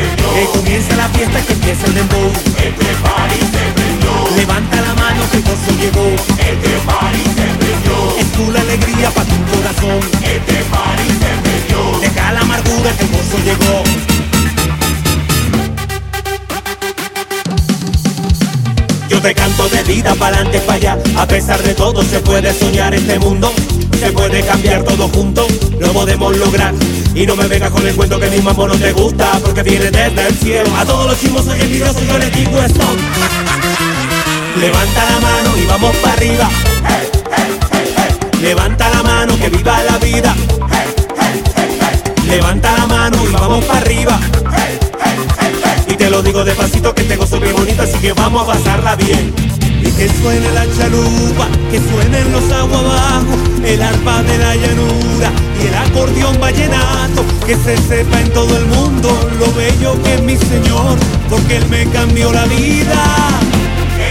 [0.00, 0.34] Prendió.
[0.34, 2.32] Que comience la fiesta, que empiece el dembow.
[2.56, 4.12] Este party se prendió.
[4.36, 6.06] Levanta la mano que el gozo llegó.
[6.38, 7.96] Este party se prendió.
[8.18, 10.00] Es tu la alegría pa' tu corazón.
[10.22, 12.00] Este party se prendió.
[12.00, 14.29] Deja la amargura que el gozo llegó.
[19.22, 20.98] Yo te de vida para adelante, para allá.
[21.18, 23.52] A pesar de todo, se puede soñar este mundo.
[23.98, 25.46] Se puede cambiar todo junto,
[25.78, 26.72] lo podemos lograr.
[27.14, 29.90] Y no me vengas con el cuento que mi mamá no te gusta, porque viene
[29.90, 30.74] desde el cielo.
[30.74, 32.80] A todos los chismosos y envidiosos yo les digo esto.
[34.58, 36.50] Levanta la mano y vamos para arriba.
[38.40, 40.34] Levanta la mano que viva la vida.
[42.26, 44.18] Levanta la mano y vamos para arriba.
[46.20, 49.32] Lo digo despacito que te gozo bien bonito, así que vamos a pasarla bien.
[49.80, 55.32] Y que suene la chalupa, que suenen los aguas abajo, el arpa de la llanura
[55.58, 59.08] y el acordeón vallenato, que se sepa en todo el mundo
[59.38, 60.98] lo bello que es mi Señor,
[61.30, 63.02] porque Él me cambió la vida.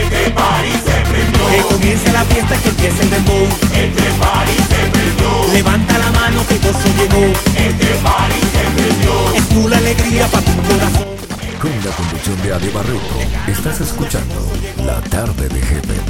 [0.02, 1.48] Este party se prendió.
[1.52, 3.48] Que comience la fiesta, que empiece el dembow.
[3.72, 5.54] Este party se prendió.
[5.54, 7.24] Levanta la mano que el gozo llegó.
[7.54, 9.36] Este party se prendió.
[9.36, 11.19] Es tú la alegría para tu corazón.
[11.62, 14.50] Con la conducción de Adi Barreto, estás escuchando
[14.86, 16.02] La Tarde de Heaven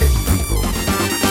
[0.00, 0.62] en vivo.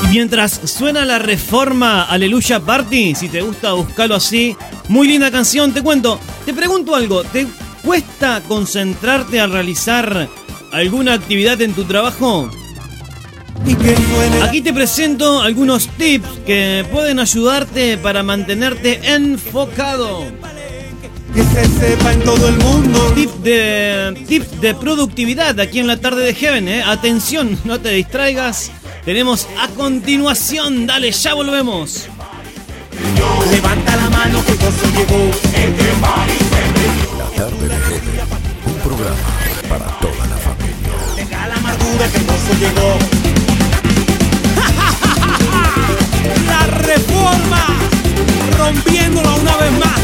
[0.04, 4.56] Y mientras suena la reforma Aleluya Party, si te gusta buscarlo así,
[4.88, 7.47] muy linda canción, te cuento, te pregunto algo, ¿te
[7.84, 10.30] cuesta concentrarte al realizar
[10.72, 12.52] alguna actividad en tu trabajo?
[14.43, 20.24] Aquí te presento algunos tips que pueden ayudarte para mantenerte enfocado.
[21.34, 23.11] Que se sepa en todo el mundo.
[23.13, 26.84] Tip de, tips de productividad aquí en la tarde de Heaven, ¿eh?
[26.84, 28.71] Atención, no te distraigas.
[29.05, 32.07] Tenemos a continuación, dale, ya volvemos.
[33.51, 35.32] Levanta la mano que el gozo llegó.
[37.17, 38.19] La Tarde de Heaven,
[38.65, 39.17] un programa
[39.69, 40.93] para toda la familia.
[41.15, 42.97] Deja la amargura que el gozo llegó.
[46.45, 47.67] La reforma,
[48.57, 49.99] rompiéndola una vez más.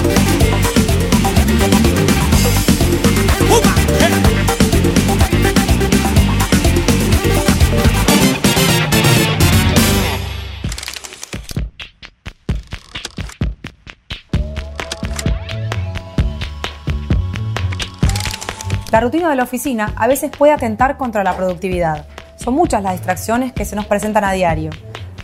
[18.95, 22.07] La rutina de la oficina a veces puede atentar contra la productividad.
[22.37, 24.69] Son muchas las distracciones que se nos presentan a diario,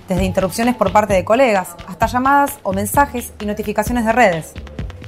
[0.10, 4.54] desde interrupciones por parte de colegas hasta llamadas o mensajes y notificaciones de redes.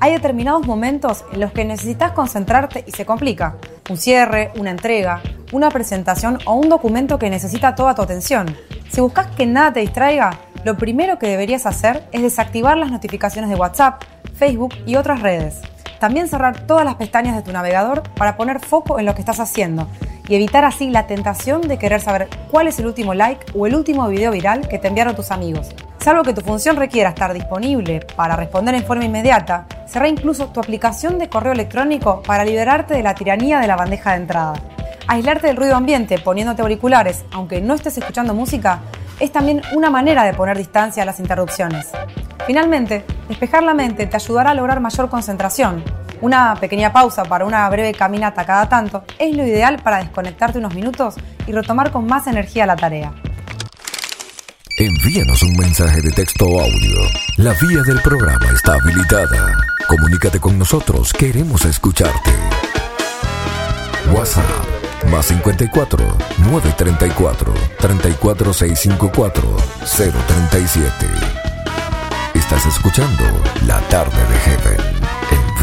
[0.04, 3.56] Hay determinados momentos en los que necesitas concentrarte y se complica.
[3.90, 5.22] Un cierre, una entrega,
[5.54, 8.54] una presentación o un documento que necesita toda tu atención.
[8.90, 13.50] Si buscas que nada te distraiga, lo primero que deberías hacer es desactivar las notificaciones
[13.50, 14.04] de WhatsApp,
[14.36, 15.62] Facebook y otras redes.
[16.02, 19.40] También cerrar todas las pestañas de tu navegador para poner foco en lo que estás
[19.40, 19.88] haciendo
[20.28, 23.76] y evitar así la tentación de querer saber cuál es el último like o el
[23.76, 25.70] último video viral que te enviaron tus amigos.
[26.00, 30.60] Salvo que tu función requiera estar disponible para responder en forma inmediata, cerrá incluso tu
[30.60, 34.54] aplicación de correo electrónico para liberarte de la tiranía de la bandeja de entrada.
[35.08, 38.80] Aislarte del ruido ambiente poniéndote auriculares, aunque no estés escuchando música,
[39.20, 41.92] es también una manera de poner distancia a las interrupciones.
[42.46, 45.84] Finalmente, despejar la mente te ayudará a lograr mayor concentración.
[46.24, 50.74] Una pequeña pausa para una breve caminata cada tanto es lo ideal para desconectarte unos
[50.74, 51.16] minutos
[51.46, 53.12] y retomar con más energía la tarea.
[54.78, 57.02] Envíanos un mensaje de texto o audio.
[57.36, 59.54] La vía del programa está habilitada.
[59.90, 62.32] Comunícate con nosotros, queremos escucharte.
[64.14, 64.46] WhatsApp
[65.12, 66.08] más 54
[66.38, 69.58] 934 34654
[69.98, 70.90] 037.
[72.34, 73.26] Estás escuchando
[73.68, 75.03] La tarde de Heaven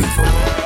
[0.02, 0.59] en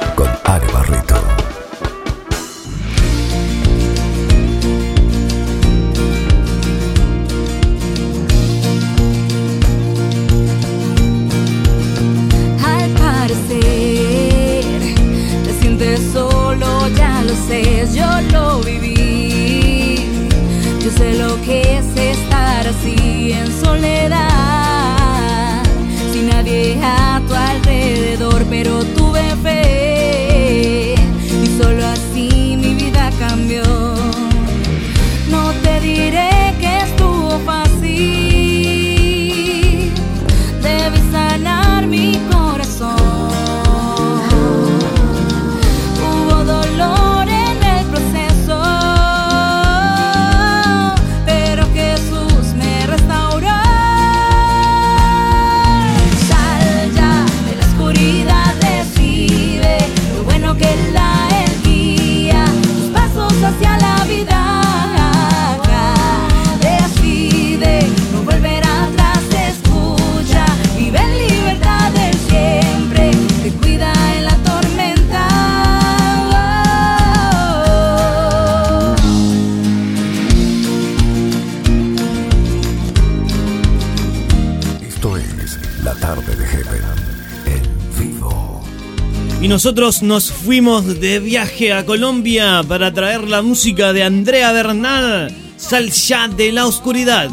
[89.55, 95.93] nosotros nos fuimos de viaje a Colombia para traer la música de Andrea Bernal, Sal
[95.93, 97.31] ya de la oscuridad.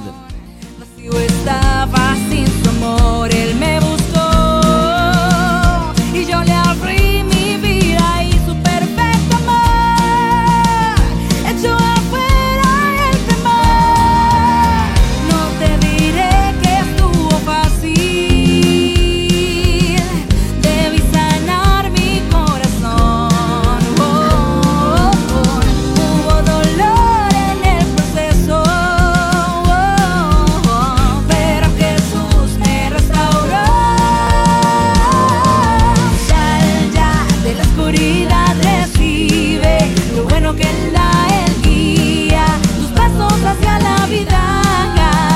[38.11, 39.77] Oscuridad, recibe
[40.15, 42.45] lo bueno que la él guía,
[42.77, 45.30] tus pasos hacia la vida.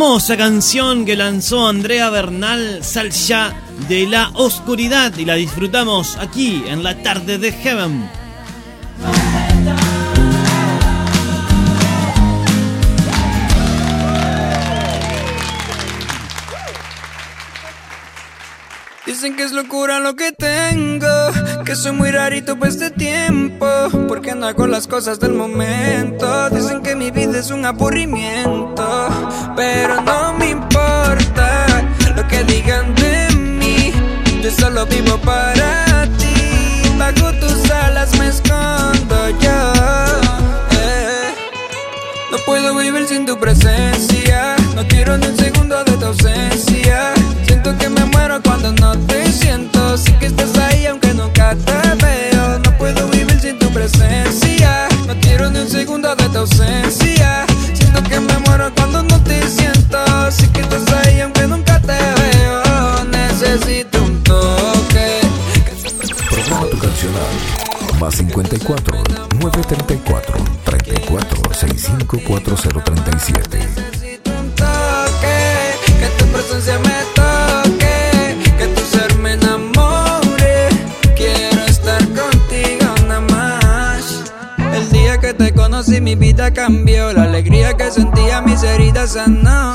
[0.00, 3.54] Hermosa canción que lanzó Andrea Bernal, Sal ya
[3.86, 5.14] de la oscuridad.
[5.18, 8.08] Y la disfrutamos aquí en la tarde de Heaven.
[19.04, 21.19] Dicen que es locura lo que tengo,
[21.70, 23.64] que soy muy rarito para este tiempo,
[24.08, 26.50] porque no hago las cosas del momento.
[26.50, 29.08] Dicen que mi vida es un aburrimiento,
[29.54, 31.66] pero no me importa
[32.16, 33.92] lo que digan de mí.
[34.42, 39.72] Yo solo vivo para ti, bajo tus alas me escondo yo.
[40.72, 41.34] Eh.
[42.32, 44.56] No puedo vivir sin tu presencia.
[44.74, 47.14] No quiero ni un segundo de tu ausencia.
[47.46, 47.99] Siento que me
[56.40, 57.46] ausencia.
[57.74, 59.98] Siento que me muero cuando no te siento.
[60.30, 63.04] Si que estás ahí aunque nunca te veo.
[63.04, 65.20] Necesito un toque.
[66.30, 68.00] Programa tu cancional.
[68.00, 69.02] Más 54
[69.38, 73.89] 934 34 654 037.
[86.10, 89.72] Mi vida cambió, la alegría que sentía mis heridas sanó.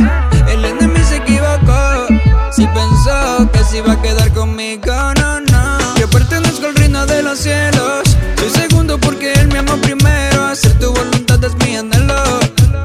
[0.50, 2.08] El enemigo se equivocó,
[2.52, 5.96] si pensó que se iba a quedar conmigo, no, no.
[5.98, 10.44] Yo pertenezco al reino de los cielos, soy segundo porque él me amó primero.
[10.44, 12.22] Hacer tu voluntad es mi anhelo.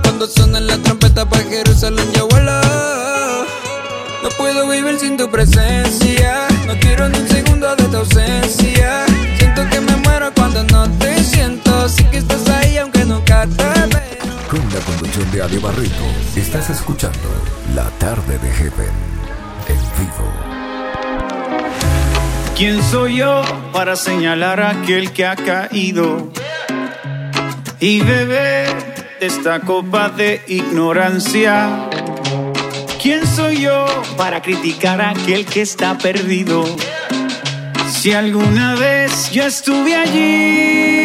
[0.03, 2.53] Cuando suena la trompeta para Jerusalén yo vuelo.
[4.23, 6.47] No puedo vivir sin tu presencia.
[6.69, 9.10] No quiero ni un segundo de tu ausencia.
[15.21, 17.19] La conducción de estás escuchando
[17.75, 18.95] La Tarde de Heaven
[19.69, 20.33] en vivo.
[22.57, 23.43] ¿Quién soy yo
[23.73, 26.33] para señalar a aquel que ha caído
[27.81, 28.75] y beber
[29.21, 31.69] de esta copa de ignorancia?
[33.03, 36.65] ¿Quién soy yo para criticar a aquel que está perdido?
[37.91, 41.00] Si alguna vez yo estuve allí,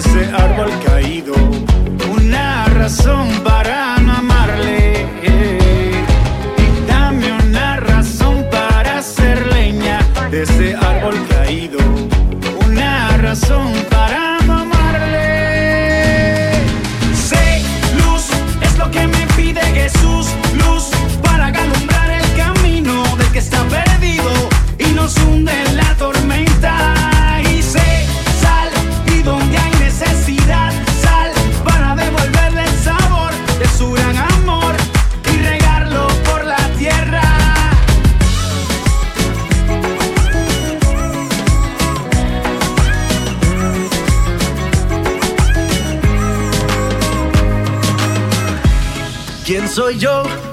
[0.00, 0.89] ese árbol caído,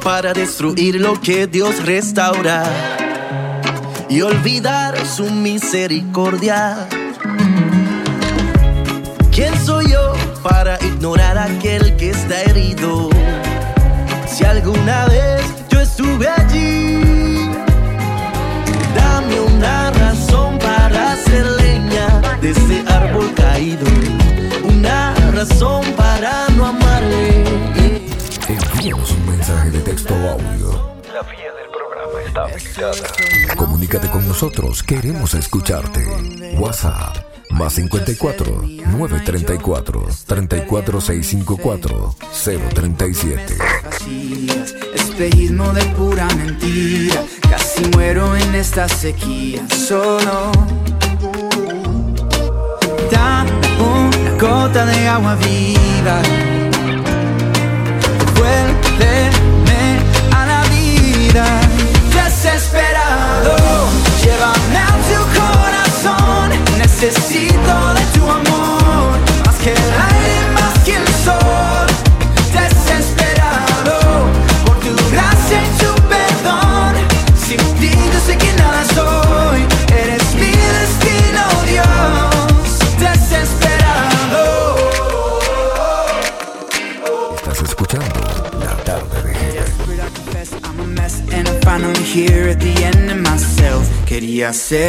[0.07, 2.63] para destruir lo que Dios restaura
[4.07, 6.87] y olvidar su misericordia?
[9.33, 13.09] ¿Quién soy yo para ignorar aquel que está herido?
[14.29, 17.01] Si alguna vez yo estuve allí,
[18.95, 23.85] dame una razón para hacer leña de ese árbol caído,
[24.63, 27.46] una razón para no amarle.
[28.87, 30.95] Envíanos un mensaje de texto o audio.
[31.13, 33.55] La vía del programa está habilitada.
[33.57, 36.05] Comunícate con nosotros, queremos escucharte.
[36.57, 37.17] WhatsApp
[37.49, 38.45] más 54
[38.93, 42.15] 934 34654
[42.73, 43.57] 037.
[43.83, 47.25] vacías, espejismo de pura mentira.
[47.49, 49.67] Casi muero en esta sequía.
[49.67, 50.53] Solo
[53.11, 56.21] dame una gota de agua viva.
[62.13, 63.55] Desesperado,
[64.23, 66.49] llévame a tu corazón.
[66.77, 70.16] Necesito de tu amor, más que el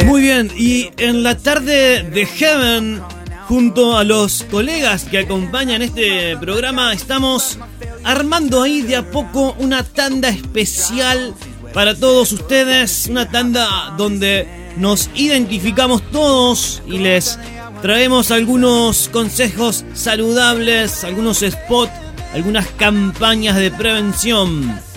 [0.05, 3.03] Muy bien, y en la tarde de Heaven,
[3.47, 7.59] junto a los colegas que acompañan este programa, estamos
[8.03, 11.35] armando ahí de a poco una tanda especial
[11.71, 17.37] para todos ustedes, una tanda donde nos identificamos todos y les
[17.83, 21.93] traemos algunos consejos saludables, algunos spots,
[22.33, 24.88] algunas campañas de prevención.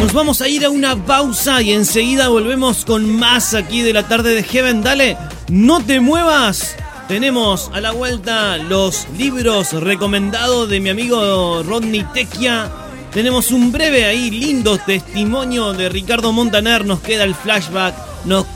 [0.00, 4.08] Nos vamos a ir a una pausa y enseguida volvemos con más aquí de la
[4.08, 4.82] tarde de Heaven.
[4.82, 5.16] Dale,
[5.48, 6.74] no te muevas.
[7.06, 12.70] Tenemos a la vuelta los libros recomendados de mi amigo Rodney Tequia.
[13.12, 16.84] Tenemos un breve ahí, lindo testimonio de Ricardo Montaner.
[16.84, 17.94] Nos queda el flashback.
[18.24, 18.46] Nos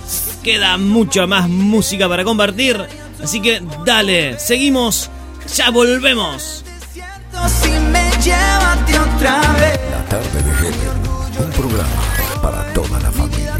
[0.42, 2.80] queda mucha más música para compartir.
[3.22, 5.10] Así que dale, seguimos.
[5.54, 6.64] Ya volvemos.
[8.24, 9.80] Llevaste otra vez.
[9.90, 12.02] La Tarde de Heaven, un programa
[12.40, 13.52] para toda la familia.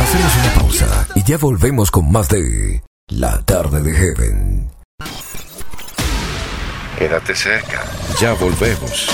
[0.00, 4.70] Hacemos una pausa y ya volvemos con más de La Tarde de Heaven.
[6.98, 7.82] Quédate cerca,
[8.18, 9.08] ya volvemos.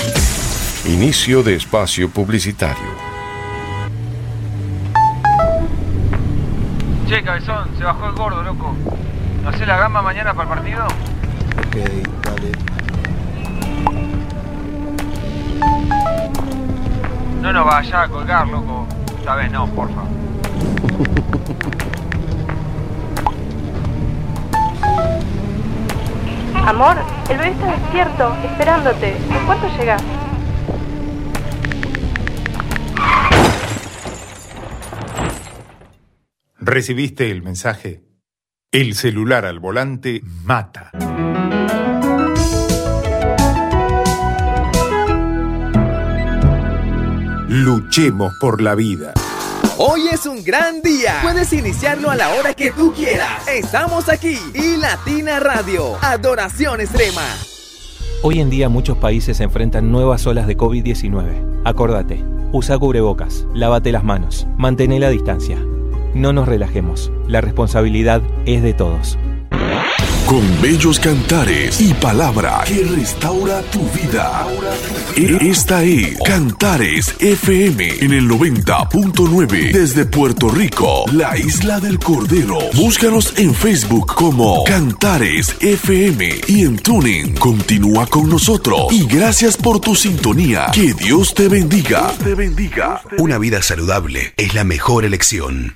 [0.85, 3.09] Inicio de espacio publicitario.
[7.09, 8.73] Che, cabezón, se bajó el gordo, loco.
[9.43, 10.87] ¿No hace la gamba mañana para el partido?
[11.69, 11.75] Ok,
[12.23, 12.51] dale.
[17.43, 18.87] No nos vaya a colgar, loco.
[19.19, 20.01] Esta vez no, porfa.
[26.65, 26.97] Amor,
[27.29, 29.15] el bebé está despierto, esperándote.
[29.17, 30.03] ¿En cuánto llegas?
[36.57, 38.01] ¿Recibiste el mensaje?
[38.71, 40.91] El celular al volante mata.
[47.49, 49.11] Luchemos por la vida.
[49.79, 51.17] Hoy es un gran día.
[51.23, 53.47] Puedes iniciarlo a la hora que tú quieras.
[53.47, 55.95] Estamos aquí y Latina Radio.
[55.99, 57.23] Adoración extrema.
[58.21, 61.61] Hoy en día muchos países enfrentan nuevas olas de COVID-19.
[61.65, 65.57] Acordate, usa cubrebocas, lávate las manos, mantén la distancia.
[66.13, 69.17] No nos relajemos, la responsabilidad es de todos.
[70.29, 74.45] Con bellos cantares y palabra que restaura tu vida.
[75.17, 82.59] E- Esta es Cantares FM en el 90.9 desde Puerto Rico, la isla del Cordero.
[82.75, 87.33] Búscanos en Facebook como Cantares FM y en Tuning.
[87.35, 90.67] Continúa con nosotros y gracias por tu sintonía.
[90.71, 92.13] Que Dios te bendiga.
[92.23, 93.01] te bendiga.
[93.17, 95.75] Una vida saludable es la mejor elección.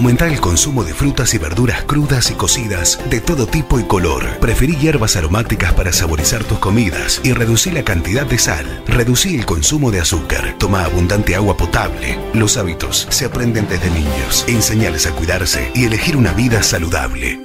[0.00, 4.38] Aumentar el consumo de frutas y verduras crudas y cocidas de todo tipo y color.
[4.38, 8.82] Preferí hierbas aromáticas para saborizar tus comidas y reducir la cantidad de sal.
[8.86, 10.54] Reducí el consumo de azúcar.
[10.56, 12.18] Toma abundante agua potable.
[12.32, 14.46] Los hábitos se aprenden desde niños.
[14.48, 17.38] Enseñarles a cuidarse y elegir una vida saludable.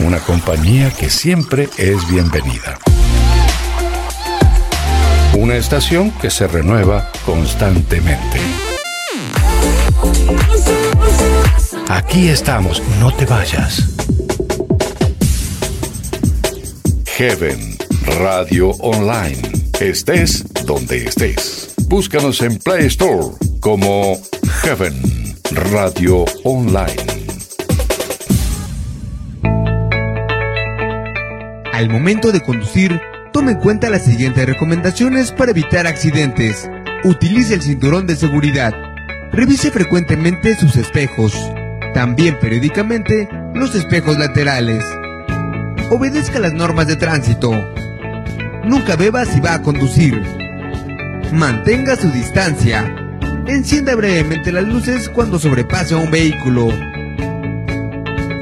[0.00, 2.78] Una compañía que siempre es bienvenida.
[5.34, 8.40] Una estación que se renueva constantemente.
[11.88, 13.90] Aquí estamos, no te vayas.
[17.06, 17.76] Heaven
[18.18, 19.40] Radio Online.
[19.80, 21.74] Estés donde estés.
[21.86, 24.18] Búscanos en Play Store como
[24.62, 24.94] Heaven
[25.52, 26.96] Radio Online.
[31.72, 32.98] Al momento de conducir,
[33.32, 36.68] tome en cuenta las siguientes recomendaciones para evitar accidentes.
[37.04, 38.72] Utilice el cinturón de seguridad.
[39.32, 41.34] Revise frecuentemente sus espejos.
[41.94, 44.84] También periódicamente los espejos laterales.
[45.90, 47.52] Obedezca las normas de tránsito.
[48.64, 50.20] Nunca beba si va a conducir.
[51.32, 52.92] Mantenga su distancia.
[53.46, 56.68] Encienda brevemente las luces cuando sobrepase a un vehículo.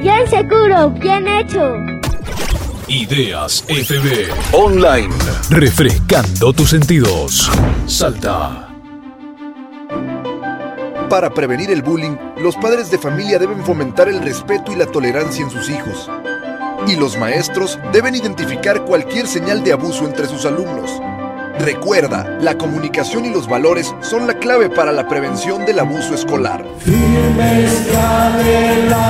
[0.01, 1.75] Bien seguro, bien hecho.
[2.87, 5.13] Ideas FB Online.
[5.49, 7.51] Refrescando tus sentidos.
[7.85, 8.72] Salta.
[11.09, 15.43] Para prevenir el bullying, los padres de familia deben fomentar el respeto y la tolerancia
[15.43, 16.09] en sus hijos.
[16.87, 21.01] Y los maestros deben identificar cualquier señal de abuso entre sus alumnos.
[21.59, 26.65] Recuerda, la comunicación y los valores son la clave para la prevención del abuso escolar.
[26.79, 29.03] Firmes adelante,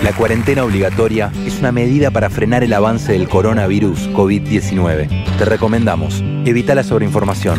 [0.03, 5.37] La cuarentena obligatoria es una medida para frenar el avance del coronavirus COVID-19.
[5.37, 7.59] Te recomendamos, evita la sobreinformación,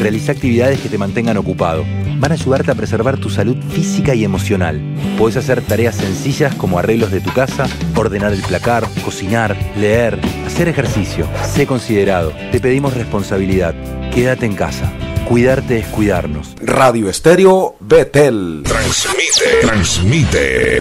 [0.00, 1.84] realiza actividades que te mantengan ocupado.
[2.18, 4.80] Van a ayudarte a preservar tu salud física y emocional.
[5.16, 10.66] Puedes hacer tareas sencillas como arreglos de tu casa, ordenar el placar, cocinar, leer, hacer
[10.66, 11.28] ejercicio.
[11.44, 12.32] Sé considerado.
[12.50, 13.74] Te pedimos responsabilidad.
[14.12, 14.90] Quédate en casa.
[15.28, 16.54] Cuidarte es cuidarnos.
[16.62, 18.62] Radio Estéreo Betel.
[18.64, 20.80] Transmite, transmite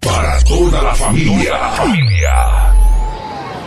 [0.00, 2.72] para toda la familia.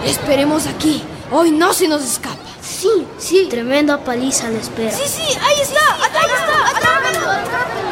[0.03, 1.03] Esperemos aquí.
[1.31, 2.35] Hoy no se nos escapa.
[2.63, 3.47] Sí, sí.
[3.47, 4.91] Tremenda paliza le espera.
[4.91, 5.93] Sí, sí, ahí está.
[6.03, 6.79] Acá, ahí está.
[6.81, 7.86] Toma.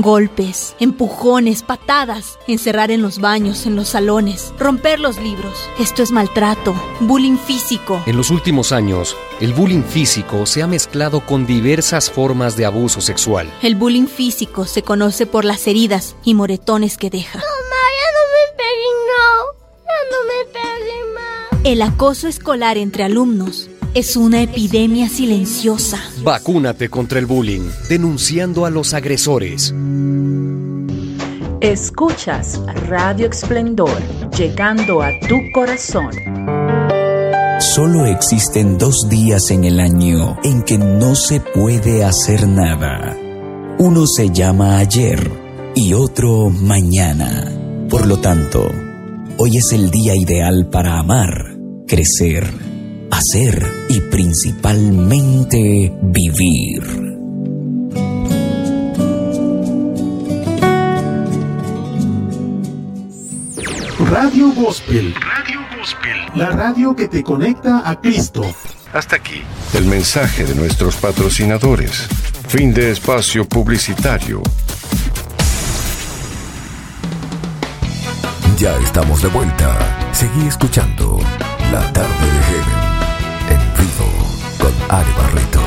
[0.00, 5.58] Golpes, empujones, patadas, encerrar en los baños, en los salones, romper los libros.
[5.80, 8.00] Esto es maltrato, bullying físico.
[8.06, 13.00] En los últimos años, el bullying físico se ha mezclado con diversas formas de abuso
[13.00, 13.52] sexual.
[13.60, 17.38] El bullying físico se conoce por las heridas y moretones que deja.
[17.38, 19.58] Mamá, ya no me peguen, no.
[19.82, 21.60] Ya no me peguen más.
[21.64, 25.98] El acoso escolar entre alumnos es una epidemia silenciosa.
[26.22, 29.74] Vacúnate contra el bullying, denunciando a los agresores.
[31.60, 34.00] Escuchas Radio Esplendor,
[34.36, 36.10] llegando a tu corazón.
[37.60, 43.16] Solo existen dos días en el año en que no se puede hacer nada.
[43.78, 45.30] Uno se llama ayer
[45.74, 47.52] y otro mañana.
[47.90, 48.70] Por lo tanto,
[49.38, 52.46] hoy es el día ideal para amar, crecer,
[53.18, 56.82] hacer y principalmente vivir.
[64.10, 65.14] Radio Gospel.
[65.14, 66.16] Radio Gospel.
[66.36, 68.42] La radio que te conecta a Cristo.
[68.92, 69.42] Hasta aquí.
[69.74, 72.06] El mensaje de nuestros patrocinadores.
[72.46, 74.42] Fin de espacio publicitario.
[78.58, 79.76] Ya estamos de vuelta.
[80.12, 81.18] Seguí escuchando
[81.70, 82.77] La tarde de vivo
[84.90, 85.60] Ale Barreto.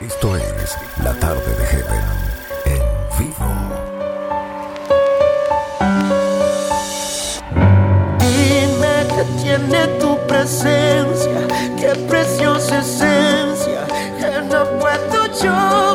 [0.00, 2.04] Esto es La tarde de Heaven
[2.64, 2.82] en
[3.18, 3.50] vivo.
[8.18, 11.46] Dime que tiene tu presencia,
[11.78, 13.86] qué preciosa esencia,
[14.18, 15.87] que no puedo yo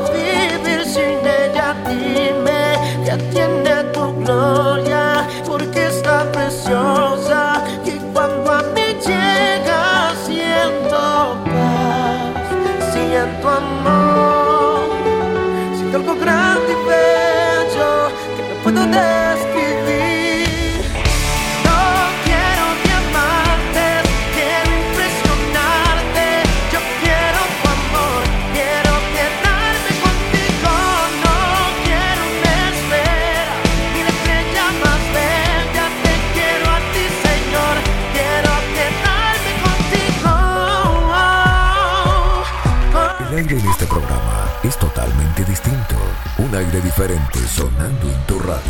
[46.73, 48.63] aire diferente sonando en tu radio.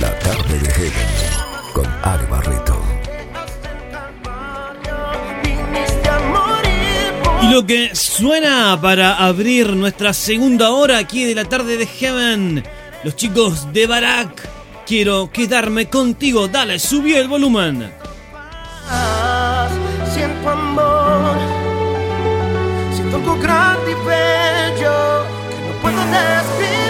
[0.00, 1.08] La tarde de Heaven
[1.74, 2.80] con Ale Barreto.
[7.42, 12.64] Y lo que suena para abrir nuestra segunda hora aquí de la tarde de Heaven,
[13.04, 14.48] los chicos de Barak.
[14.86, 17.92] Quiero quedarme contigo, dale, subió el volumen.
[20.14, 21.36] Siento amor,
[22.94, 25.21] siento algo grande y bello
[26.12, 26.81] que no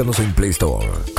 [0.00, 1.09] Búscanos en Play Store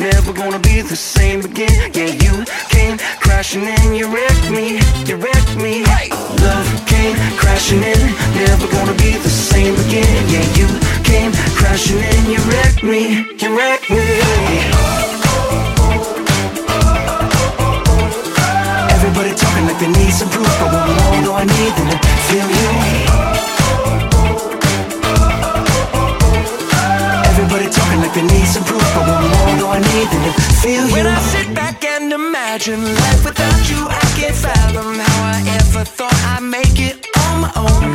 [0.00, 1.92] never gonna be the same again.
[1.94, 5.84] Yeah, you came crashing in, you wrecked me, you wrecked me.
[6.42, 8.00] Love came crashing in,
[8.34, 10.16] never gonna be the same again.
[10.28, 10.68] Yeah, you
[11.04, 14.06] came crashing in, you wrecked me, you wrecked me.
[18.96, 21.98] Everybody talking like they need some proof, but one more do I need than to
[22.28, 23.05] feel you.
[28.16, 30.92] Everybody talking need some proof, but one more do I need than to feel you.
[30.92, 35.84] When I sit back and imagine life without you, I can't fathom how I ever
[35.84, 37.92] thought I'd make it on my own.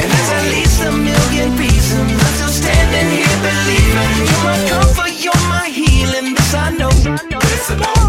[0.00, 5.12] And there's at least a million reasons I'm still standing here believing you're my comfort,
[5.20, 6.34] you're my healing.
[6.34, 6.90] This I know.
[6.90, 8.08] This I know.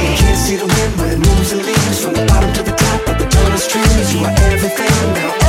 [0.00, 2.72] You can't see the wind, but it moves the leaves from the bottom to the
[2.72, 4.14] top of the tallest trees.
[4.14, 5.43] You are everything that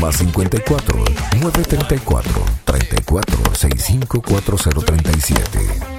[0.00, 1.04] más 54
[1.40, 2.32] 934
[2.64, 5.95] 34 65 4037.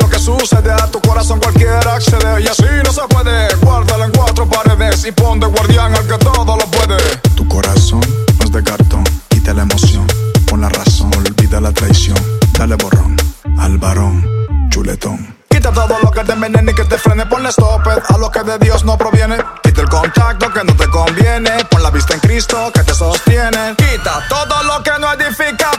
[0.00, 3.54] Lo que sucede a tu corazón cualquiera accede y así no se puede.
[3.56, 6.98] Guárdalo en cuatro paredes y pon de guardián al que todo lo puede.
[7.34, 8.00] Tu corazón
[8.38, 10.06] no es de cartón, quita la emoción,
[10.46, 12.18] pon la razón, olvida la traición,
[12.58, 13.16] dale borrón
[13.58, 14.24] al varón
[14.70, 15.36] chuletón.
[15.50, 17.26] Quita todo lo que te envenene y que te frene.
[17.26, 19.36] Ponle stop a lo que de Dios no proviene.
[19.62, 21.64] Quita el contacto que no te conviene.
[21.68, 23.74] Pon la vista en Cristo que te sostiene.
[23.76, 25.72] Quita todo lo que no edifica.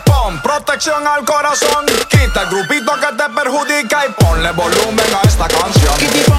[0.84, 1.86] Al corazón.
[2.10, 6.31] Quita el grupito que te perjudica y ponle volumen a esta canción.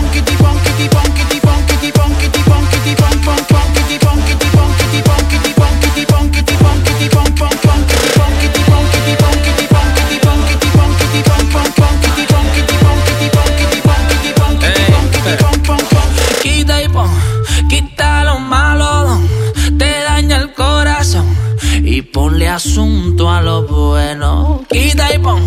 [24.72, 25.46] Quita y pon,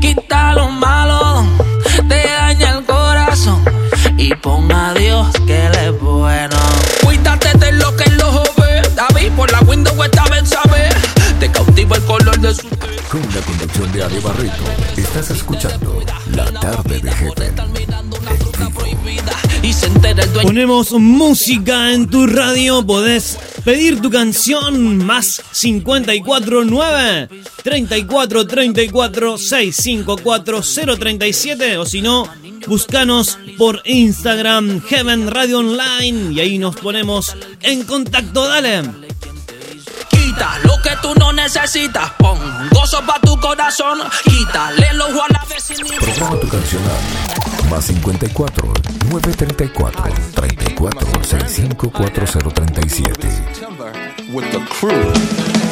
[0.00, 1.46] quita lo malo,
[2.08, 3.64] te daña el corazón
[4.18, 6.56] y pon a Dios que él es bueno.
[7.02, 10.90] Cuídate de lo que el ojo ve, David por la window esta vez sabe,
[11.40, 12.68] te cautiva el color de su
[13.10, 14.64] Con la conducción de Ari Barreto,
[14.96, 17.85] estás escuchando La Tarde de Heaven.
[20.42, 27.28] Ponemos música en tu radio, podés pedir tu canción más 549
[27.62, 30.62] 34 34 654
[30.98, 32.28] 037 o si no,
[32.66, 38.82] búscanos por Instagram Heaven Radio Online y ahí nos ponemos en contacto, dale.
[40.10, 42.38] Quita lo que tú no necesitas, pon
[42.70, 45.46] gozo para tu corazón, quítale los a la.
[45.98, 48.72] Programa tu canción a más 54
[54.30, 55.65] 934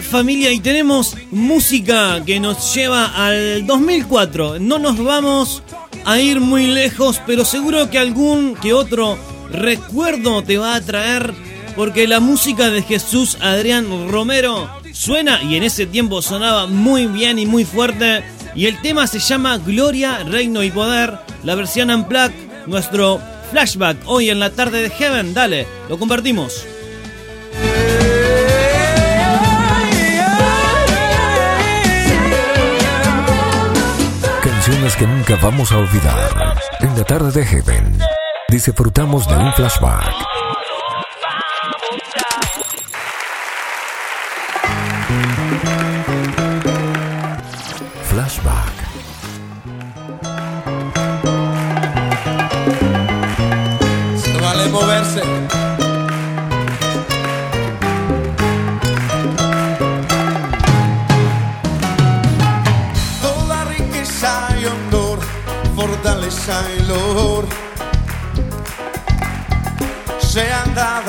[0.00, 4.58] familia y tenemos música que nos lleva al 2004.
[4.60, 5.62] No nos vamos
[6.04, 9.18] a ir muy lejos, pero seguro que algún que otro
[9.50, 11.34] recuerdo te va a traer
[11.76, 17.38] porque la música de Jesús Adrián Romero suena y en ese tiempo sonaba muy bien
[17.38, 18.22] y muy fuerte
[18.54, 23.20] y el tema se llama Gloria, Reino y Poder, la versión Unplugged, nuestro
[23.50, 26.66] flashback hoy en la tarde de Heaven, dale, lo compartimos.
[34.82, 36.56] Que nunca vamos a olvidar.
[36.80, 37.98] En la tarde de Heaven,
[38.48, 40.12] disfrutamos de un flashback.
[48.10, 48.81] Flashback.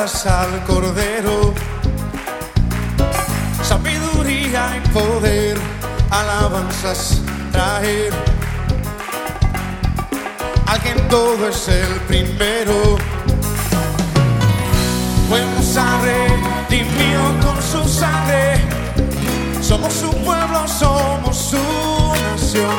[0.04, 1.54] Al Cordero.
[3.64, 5.58] Sabiduría y poder,
[6.12, 7.22] alabanzas
[7.54, 8.12] traer.
[10.68, 12.98] Alguien todo es el primero.
[15.30, 18.60] Fuimos a redimido con su sangre.
[19.62, 21.64] Somos su pueblo, somos su
[22.26, 22.76] nación.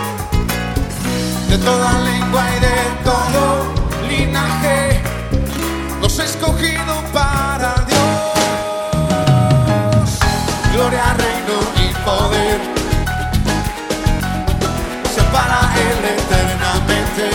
[1.49, 5.04] De toda lengua y de todo linaje.
[12.05, 12.61] poder
[15.15, 17.27] separa él eternamente.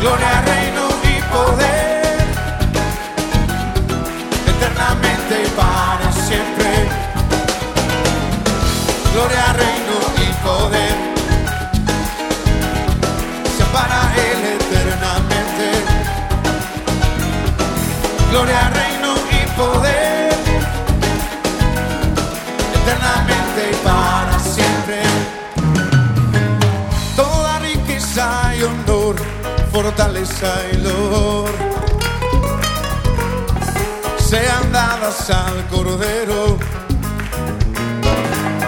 [0.00, 2.18] Gloria reino y poder
[4.52, 6.70] eternamente para siempre.
[9.12, 10.96] Gloria reino y poder
[13.56, 15.66] separa él eternamente.
[18.30, 20.17] Gloria reino y poder
[29.72, 31.50] fortaleza y lor.
[34.18, 36.58] Sean dadas al Cordero,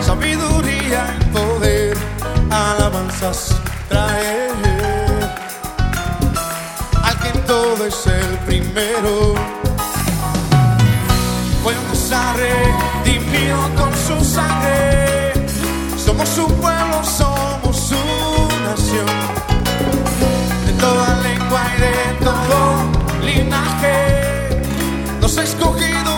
[0.00, 1.96] sabiduría y poder,
[2.50, 3.54] alabanzas
[3.88, 4.50] traer.
[7.02, 9.34] Al quien todo es el primero.
[11.62, 11.90] Fue un
[12.36, 15.32] redimido con su sangre,
[15.96, 17.96] somos un pueblo, somos su
[18.64, 19.39] nación.
[23.80, 26.09] mensaje nos ha escogido.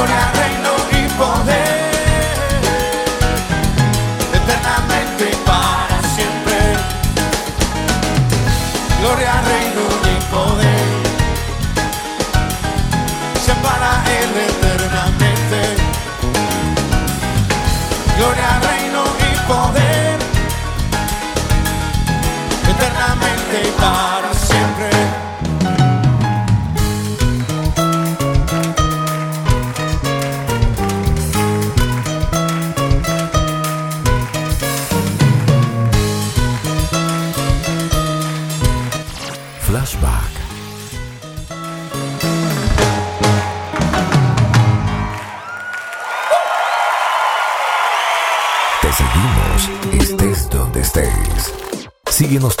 [0.00, 0.39] Leonardo.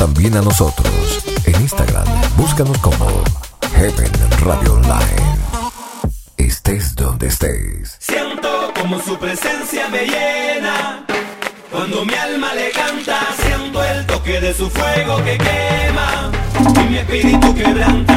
[0.00, 0.88] también a nosotros.
[1.44, 3.06] En Instagram, búscanos como
[3.74, 4.10] Heaven
[4.40, 5.36] Radio Online.
[6.38, 7.96] Estés donde estés.
[7.98, 11.04] Siento como su presencia me llena.
[11.70, 16.30] Cuando mi alma le canta, siento el toque de su fuego que quema
[16.82, 18.09] y mi espíritu quebranta.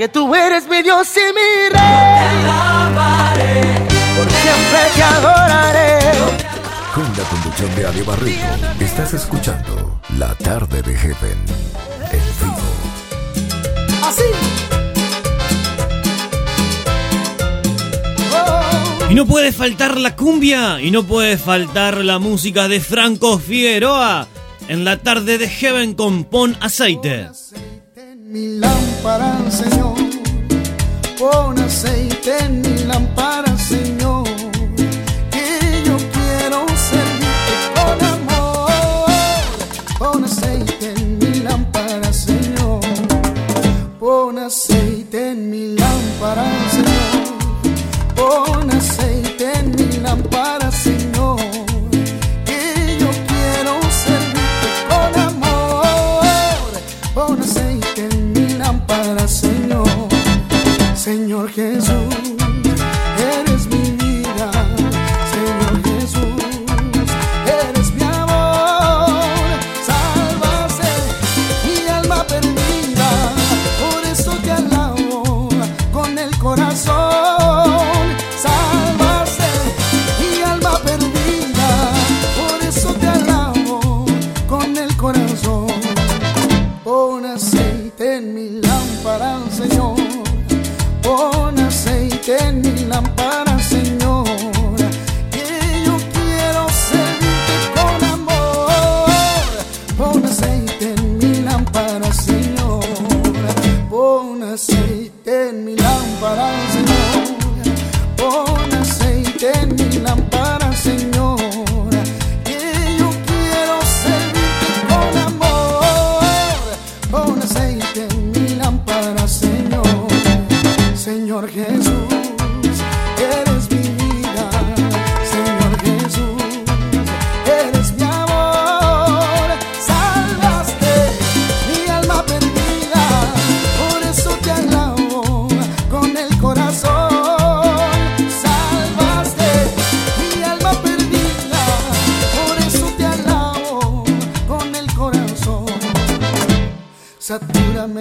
[0.00, 1.72] que tú eres mi Dios y mi rey.
[1.72, 3.60] Te alabaré,
[4.16, 5.98] por siempre te adoraré.
[6.94, 8.46] Con la conducción de Ale Barreto,
[8.80, 11.44] estás escuchando La Tarde de Heaven
[12.12, 12.56] en vivo.
[14.02, 14.22] Así.
[19.10, 24.26] Y no puede faltar la cumbia, y no puede faltar la música de Franco Figueroa
[24.66, 27.24] en la tarde de Heaven con Pon Aceite.
[27.24, 29.89] Aceite en Mi lámpara, Señor
[31.20, 33.39] con aceite en mi lámpara.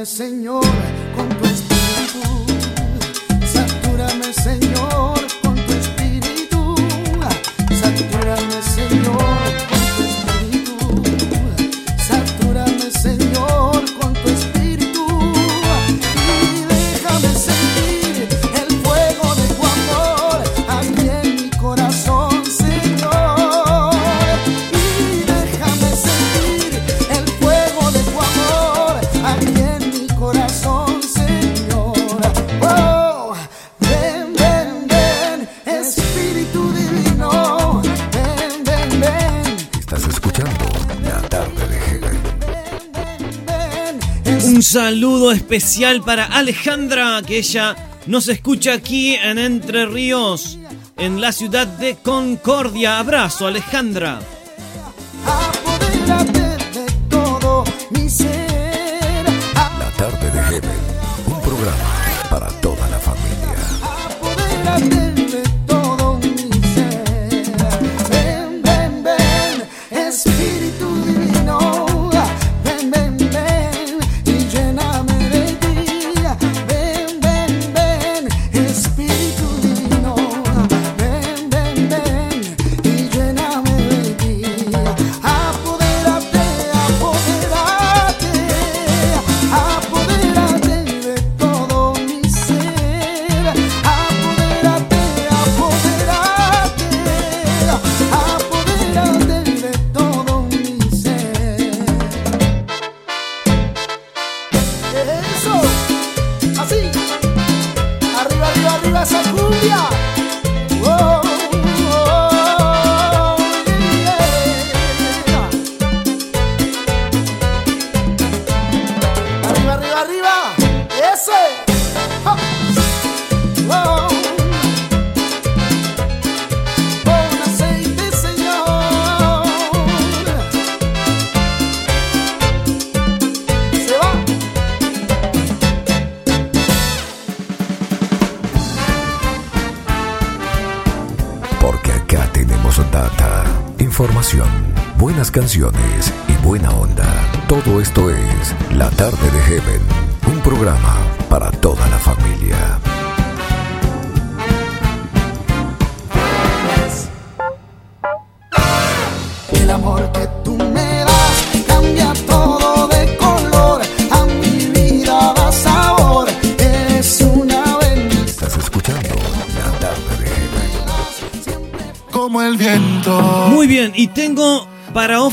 [0.06, 0.64] Señor,
[1.16, 2.49] con tu espíritu.
[44.70, 47.76] Saludo especial para Alejandra, que ella
[48.06, 50.60] nos escucha aquí en Entre Ríos,
[50.96, 53.00] en la ciudad de Concordia.
[53.00, 54.20] Abrazo, Alejandra.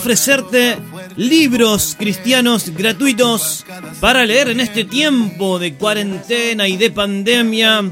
[0.07, 0.79] Ofrecerte
[1.17, 3.67] libros cristianos gratuitos
[3.99, 7.83] para leer en este tiempo de cuarentena y de pandemia.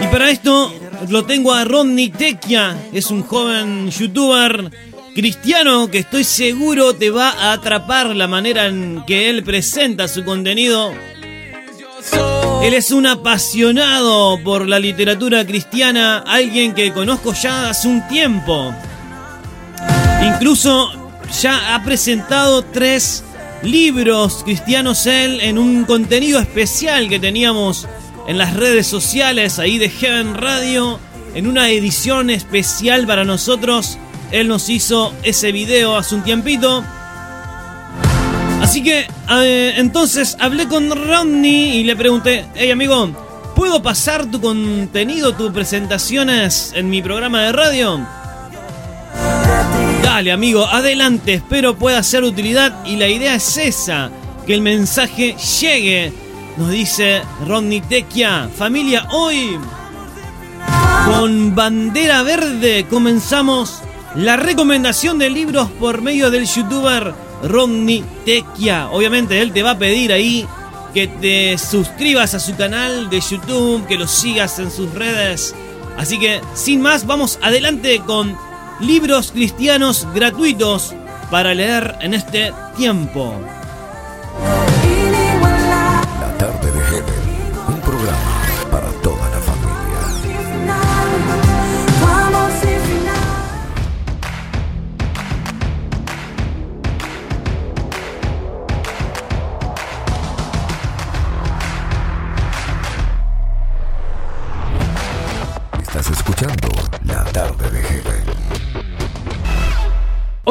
[0.00, 0.74] Y para esto
[1.08, 4.72] lo tengo a Rodney Tequia, es un joven youtuber
[5.14, 10.24] cristiano que estoy seguro te va a atrapar la manera en que él presenta su
[10.24, 10.92] contenido.
[12.64, 18.74] Él es un apasionado por la literatura cristiana, alguien que conozco ya hace un tiempo.
[20.22, 20.90] Incluso
[21.40, 23.24] ya ha presentado tres
[23.62, 27.88] libros cristianos él en un contenido especial que teníamos
[28.26, 30.98] en las redes sociales ahí de Heaven Radio.
[31.34, 33.98] En una edición especial para nosotros,
[34.30, 36.84] él nos hizo ese video hace un tiempito.
[38.60, 39.06] Así que
[39.76, 43.10] entonces hablé con Rodney y le pregunté, hey amigo,
[43.56, 48.21] ¿puedo pasar tu contenido, tus presentaciones en mi programa de radio?
[50.14, 54.10] Dale amigo, adelante, espero pueda ser utilidad y la idea es esa,
[54.46, 56.12] que el mensaje llegue,
[56.58, 58.50] nos dice Rodney Tequia.
[58.54, 59.58] Familia, hoy
[61.06, 63.80] con bandera verde comenzamos
[64.14, 67.14] la recomendación de libros por medio del youtuber
[67.44, 68.90] Rodney Tequia.
[68.90, 70.46] Obviamente él te va a pedir ahí
[70.92, 75.54] que te suscribas a su canal de YouTube, que lo sigas en sus redes.
[75.96, 78.36] Así que sin más, vamos adelante con
[78.82, 80.94] libros cristianos gratuitos
[81.30, 83.34] para leer en este tiempo.
[86.20, 87.14] La Tarde de Heaven.
[87.68, 88.31] Un programa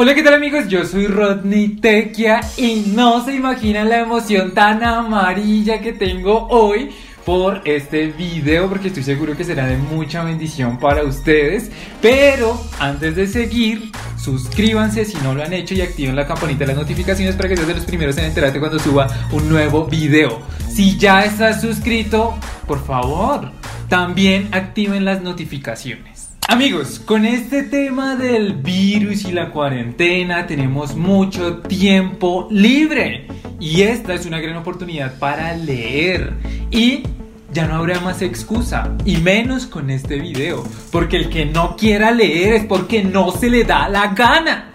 [0.02, 0.66] Hola, ¿qué tal amigos?
[0.66, 6.90] Yo soy Rodney Tequia y no se imaginan la emoción tan amarilla que tengo hoy
[7.24, 11.70] por este video porque estoy seguro que será de mucha bendición para ustedes.
[12.00, 16.72] Pero antes de seguir, suscríbanse si no lo han hecho y activen la campanita de
[16.72, 20.42] las notificaciones para que sean de los primeros en enterarte cuando suba un nuevo video.
[20.68, 22.34] Si ya estás suscrito,
[22.66, 23.52] por favor,
[23.88, 26.11] también activen las notificaciones.
[26.48, 33.26] Amigos, con este tema del virus y la cuarentena tenemos mucho tiempo libre
[33.58, 36.34] y esta es una gran oportunidad para leer
[36.70, 37.04] y
[37.52, 42.10] ya no habrá más excusa, y menos con este video, porque el que no quiera
[42.10, 44.70] leer es porque no se le da la gana.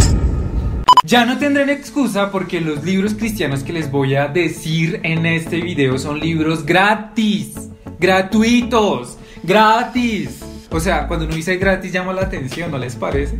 [1.03, 5.59] Ya no tendrán excusa porque los libros cristianos que les voy a decir en este
[5.61, 7.55] video son libros gratis,
[7.99, 10.46] gratuitos, gratis.
[10.69, 13.37] O sea, cuando uno dice gratis llama la atención, ¿no les parece?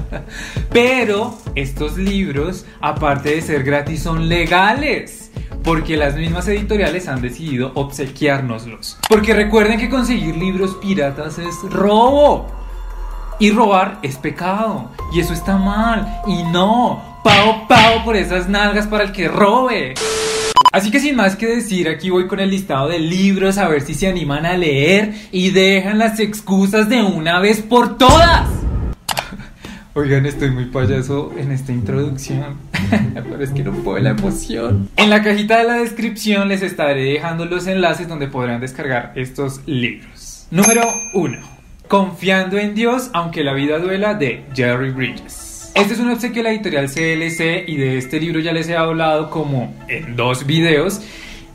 [0.72, 5.30] Pero estos libros, aparte de ser gratis, son legales.
[5.64, 8.98] Porque las mismas editoriales han decidido obsequiárnoslos.
[9.08, 12.48] Porque recuerden que conseguir libros piratas es robo.
[13.38, 14.90] Y robar es pecado.
[15.12, 16.20] Y eso está mal.
[16.26, 17.20] Y no.
[17.22, 19.94] Pao, pao por esas nalgas para el que robe.
[20.72, 23.82] Así que sin más que decir, aquí voy con el listado de libros a ver
[23.82, 28.48] si se animan a leer y dejan las excusas de una vez por todas.
[29.94, 32.56] Oigan, estoy muy payaso en esta introducción,
[33.14, 34.88] pero es que no puedo la emoción.
[34.96, 39.60] En la cajita de la descripción les estaré dejando los enlaces donde podrán descargar estos
[39.66, 40.46] libros.
[40.50, 41.38] Número 1.
[41.86, 45.41] Confiando en Dios aunque la vida duela de Jerry Bridges.
[45.74, 48.76] Este es un obsequio de la editorial CLC y de este libro ya les he
[48.76, 51.00] hablado como en dos videos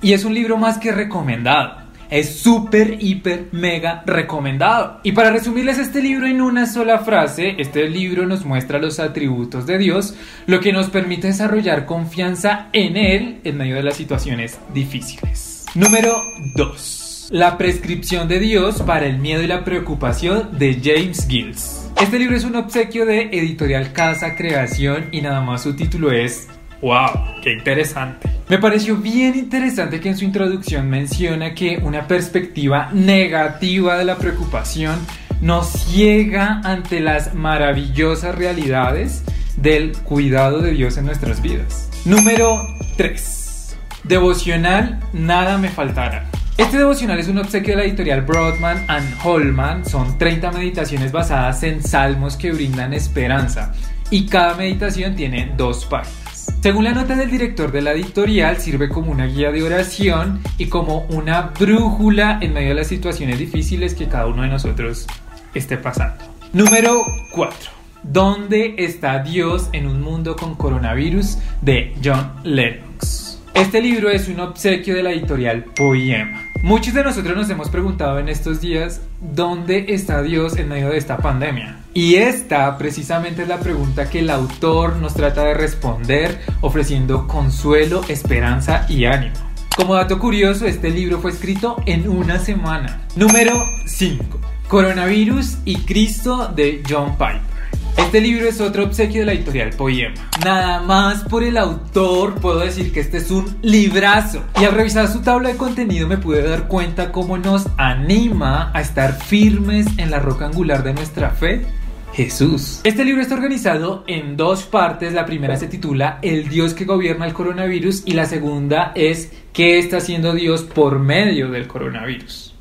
[0.01, 1.87] y es un libro más que recomendado.
[2.09, 5.01] Es súper, hiper, mega recomendado.
[5.03, 9.67] Y para resumirles este libro en una sola frase, este libro nos muestra los atributos
[9.67, 10.15] de Dios,
[10.45, 15.65] lo que nos permite desarrollar confianza en Él en medio de las situaciones difíciles.
[15.75, 16.13] Número
[16.55, 16.96] 2.
[17.29, 21.91] La prescripción de Dios para el miedo y la preocupación de James Gills.
[22.01, 26.47] Este libro es un obsequio de Editorial Casa Creación y nada más su título es
[26.81, 27.41] ¡Wow!
[27.43, 28.29] ¡Qué interesante!
[28.47, 34.17] Me pareció bien interesante que en su introducción menciona que una perspectiva negativa de la
[34.17, 34.97] preocupación
[35.41, 39.25] nos ciega ante las maravillosas realidades
[39.57, 41.89] del cuidado de Dios en nuestras vidas.
[42.05, 42.57] Número
[42.95, 43.75] 3.
[44.05, 46.29] Devocional Nada me faltará.
[46.57, 49.85] Este devocional es un obsequio de la editorial Broadman and Holman.
[49.85, 53.73] Son 30 meditaciones basadas en salmos que brindan esperanza
[54.09, 56.47] y cada meditación tiene dos páginas.
[56.59, 60.65] Según la nota del director de la editorial, sirve como una guía de oración y
[60.65, 65.05] como una brújula en medio de las situaciones difíciles que cada uno de nosotros
[65.53, 66.25] esté pasando.
[66.53, 67.01] Número
[67.33, 67.71] 4.
[68.01, 71.37] ¿Dónde está Dios en un mundo con coronavirus?
[71.61, 73.37] de John Lennox.
[73.53, 76.46] Este libro es un obsequio de la editorial Poema.
[76.63, 80.97] Muchos de nosotros nos hemos preguntado en estos días dónde está Dios en medio de
[80.97, 81.77] esta pandemia.
[81.93, 88.01] Y esta precisamente es la pregunta que el autor nos trata de responder ofreciendo consuelo,
[88.07, 89.35] esperanza y ánimo.
[89.75, 93.01] Como dato curioso, este libro fue escrito en una semana.
[93.15, 93.53] Número
[93.85, 94.39] 5.
[94.67, 97.56] Coronavirus y Cristo de John Piper.
[97.97, 100.13] Este libro es otro obsequio de la editorial Poema.
[100.45, 104.43] Nada más por el autor puedo decir que este es un librazo.
[104.61, 108.81] Y al revisar su tabla de contenido me pude dar cuenta cómo nos anima a
[108.81, 111.65] estar firmes en la roca angular de nuestra fe.
[112.13, 112.81] Jesús.
[112.83, 115.13] Este libro está organizado en dos partes.
[115.13, 119.79] La primera se titula El Dios que gobierna el coronavirus y la segunda es ¿Qué
[119.79, 122.56] está haciendo Dios por medio del coronavirus?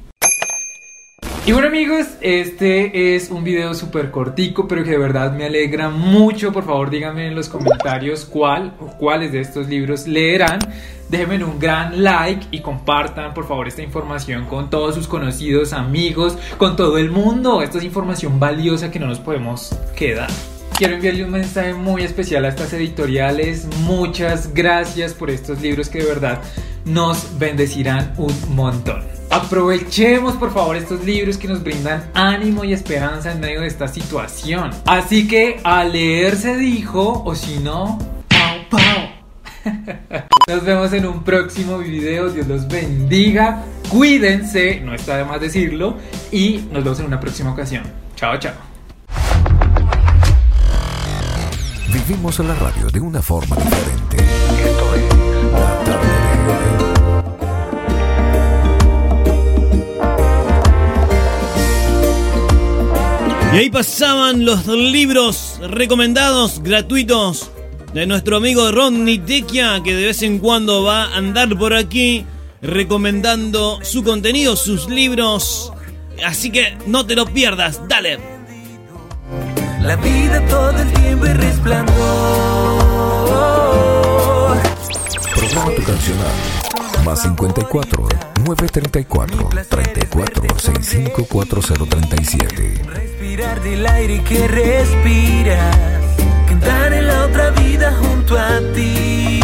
[1.47, 5.91] Y bueno amigos, este es un video súper cortico, pero que de verdad me alegra
[5.91, 6.53] mucho.
[6.53, 10.59] Por favor díganme en los comentarios cuál o cuáles de estos libros leerán.
[11.09, 16.37] Déjenme un gran like y compartan por favor esta información con todos sus conocidos, amigos,
[16.59, 17.63] con todo el mundo.
[17.63, 20.29] Esta es información valiosa que no nos podemos quedar.
[20.77, 23.69] Quiero enviarle un mensaje muy especial a estas editoriales.
[23.83, 26.43] Muchas gracias por estos libros que de verdad
[26.85, 29.16] nos bendecirán un montón.
[29.31, 33.89] Aprovechemos por favor estos libros que nos brindan ánimo y esperanza en medio de esta
[33.89, 34.71] situación.
[34.87, 37.99] Así que a leer se dijo, o si no,
[38.29, 39.17] pau pau.
[40.49, 42.31] Nos vemos en un próximo video.
[42.31, 43.65] Dios los bendiga.
[43.91, 45.97] Cuídense, no está de más decirlo.
[46.31, 47.83] Y nos vemos en una próxima ocasión.
[48.15, 48.55] Chao, chao.
[51.93, 55.26] Vivimos en la radio de una forma diferente.
[63.57, 67.51] Y ahí pasaban los libros recomendados gratuitos
[67.95, 72.27] de nuestro amigo Rodney Tequia, que de vez en cuando va a andar por aquí
[72.61, 75.73] recomendando su contenido, sus libros.
[76.23, 78.19] Así que no te lo pierdas, dale.
[79.81, 81.95] La vida todo el tiempo es resplandor.
[85.35, 86.33] Programa tu cancional.
[87.07, 88.09] Más 54
[88.45, 93.06] 934 34 65 4037
[93.37, 95.77] respirar del aire que respiras,
[96.49, 99.41] cantar en la otra vida junto a ti.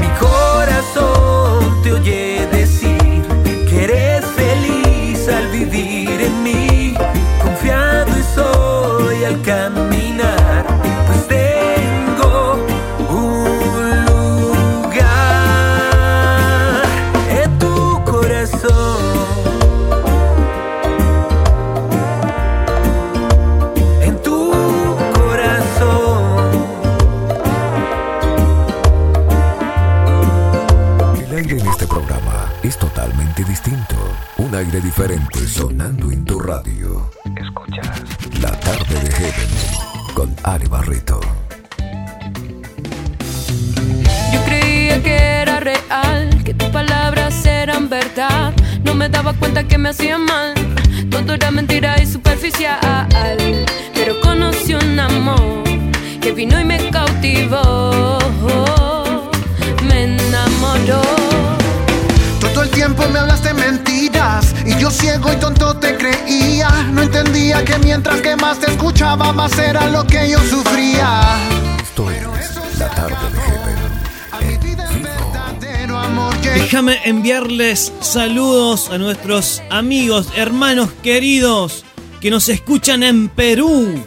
[0.00, 3.22] Mi corazón te oye decir
[3.68, 6.94] que eres feliz al vivir en mí,
[7.42, 9.79] confiado y soy al camino.
[31.40, 31.56] Aire
[33.44, 33.96] distinto,
[34.36, 37.10] un aire diferente sonando en tu radio.
[37.34, 38.02] Escuchas
[38.40, 39.48] La tarde de Heaven
[40.14, 41.18] con Ari Barreto.
[44.32, 48.52] Yo creía que era real, que tus palabras eran verdad.
[48.84, 50.54] No me daba cuenta que me hacían mal.
[51.10, 53.08] Todo era mentira y superficial.
[53.94, 55.64] Pero conocí un amor
[56.20, 58.18] que vino y me cautivó.
[59.82, 61.02] Me enamoró.
[62.40, 66.68] Todo el tiempo me hablaste mentiras y yo ciego y tonto te creía.
[66.92, 71.36] No entendía que mientras que más te escuchaba, más era lo que yo sufría.
[71.82, 73.70] Esto es La tarde de
[76.54, 81.84] Déjame enviarles saludos a nuestros amigos, hermanos queridos
[82.20, 84.04] que nos escuchan en Perú.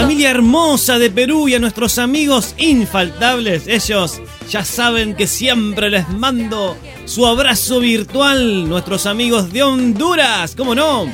[0.00, 3.66] Familia hermosa de Perú y a nuestros amigos infaltables.
[3.66, 8.68] Ellos ya saben que siempre les mando su abrazo virtual.
[8.68, 11.12] Nuestros amigos de Honduras, ¿cómo no?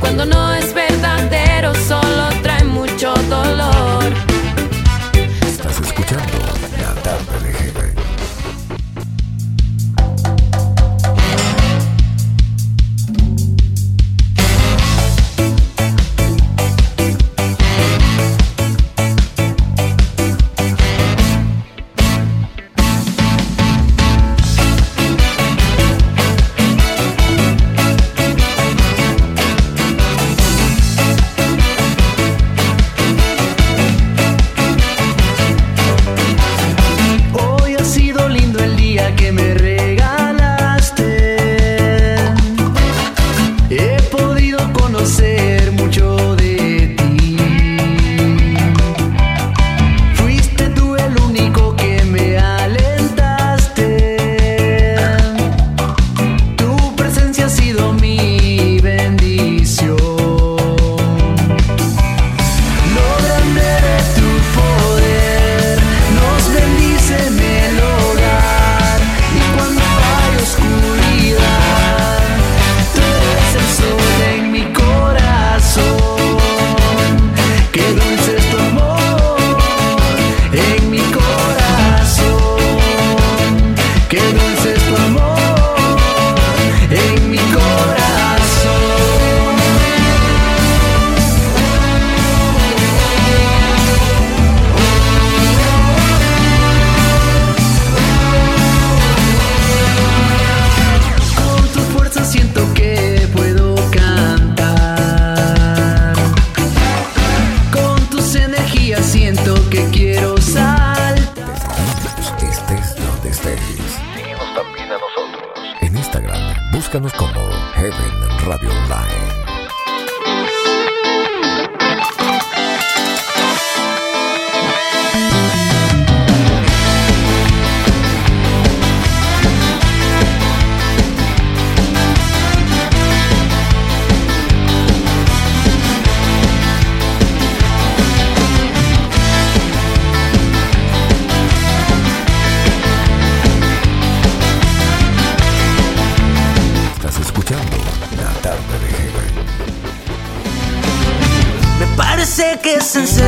[0.00, 0.43] Cuando no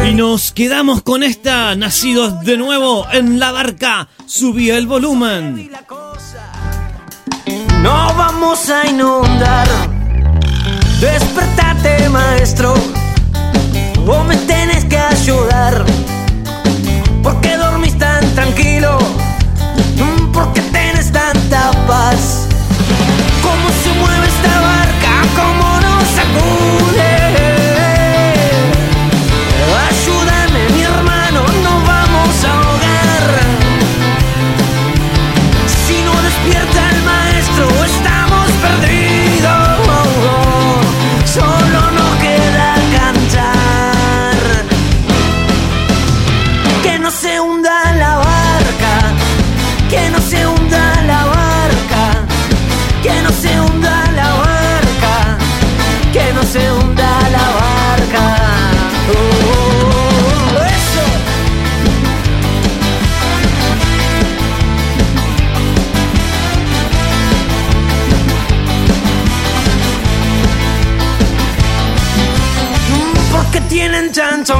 [0.06, 4.08] Y nos quedamos con esta, nacidos de nuevo en la barca.
[4.24, 5.70] Subí el volumen.
[7.82, 9.68] No vamos a inundar.
[10.98, 12.72] Despertate, maestro.
[14.06, 15.84] O me tienes que ayudar.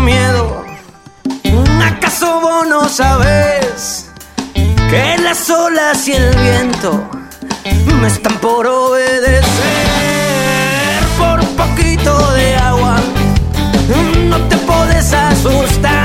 [0.07, 0.65] Miedo?
[1.85, 4.09] ¿Acaso vos no sabes
[4.91, 6.91] que las olas y el viento
[8.01, 9.43] me están por obedecer
[11.19, 12.97] por un poquito de agua.
[14.31, 15.96] No te puedes asustar,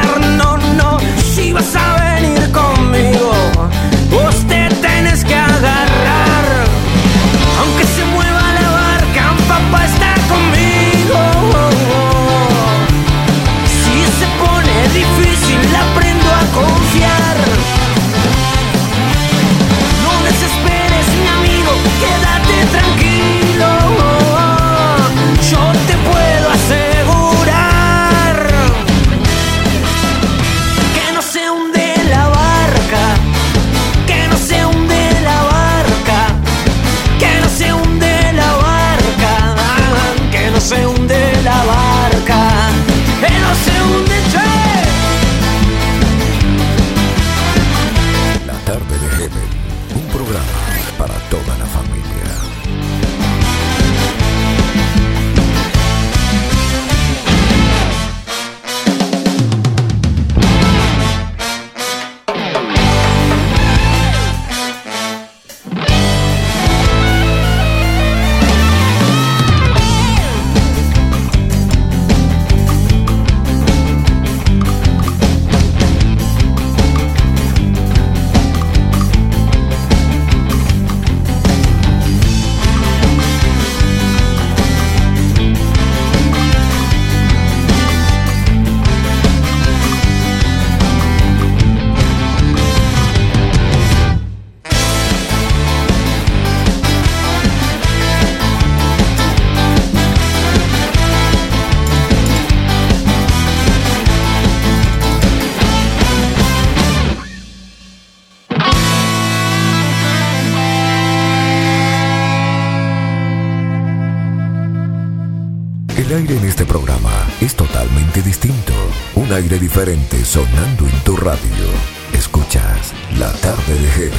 [119.73, 121.65] diferente sonando en tu radio.
[122.11, 124.11] Escuchas La tarde de Heaven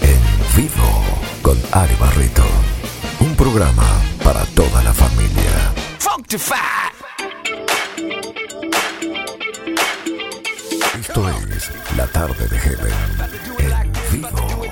[0.00, 1.04] en vivo
[1.42, 2.44] con Ari Barreto.
[3.20, 3.86] Un programa
[4.24, 5.74] para toda la familia.
[10.98, 12.94] Esto es La tarde de Heaven
[13.58, 14.64] en vivo.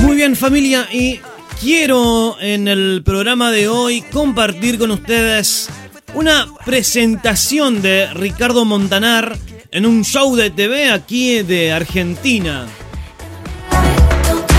[0.00, 1.20] Muy bien familia y
[1.64, 5.70] quiero en el programa de hoy compartir con ustedes
[6.12, 9.34] una presentación de Ricardo Montanar
[9.70, 12.66] en un show de TV aquí de Argentina.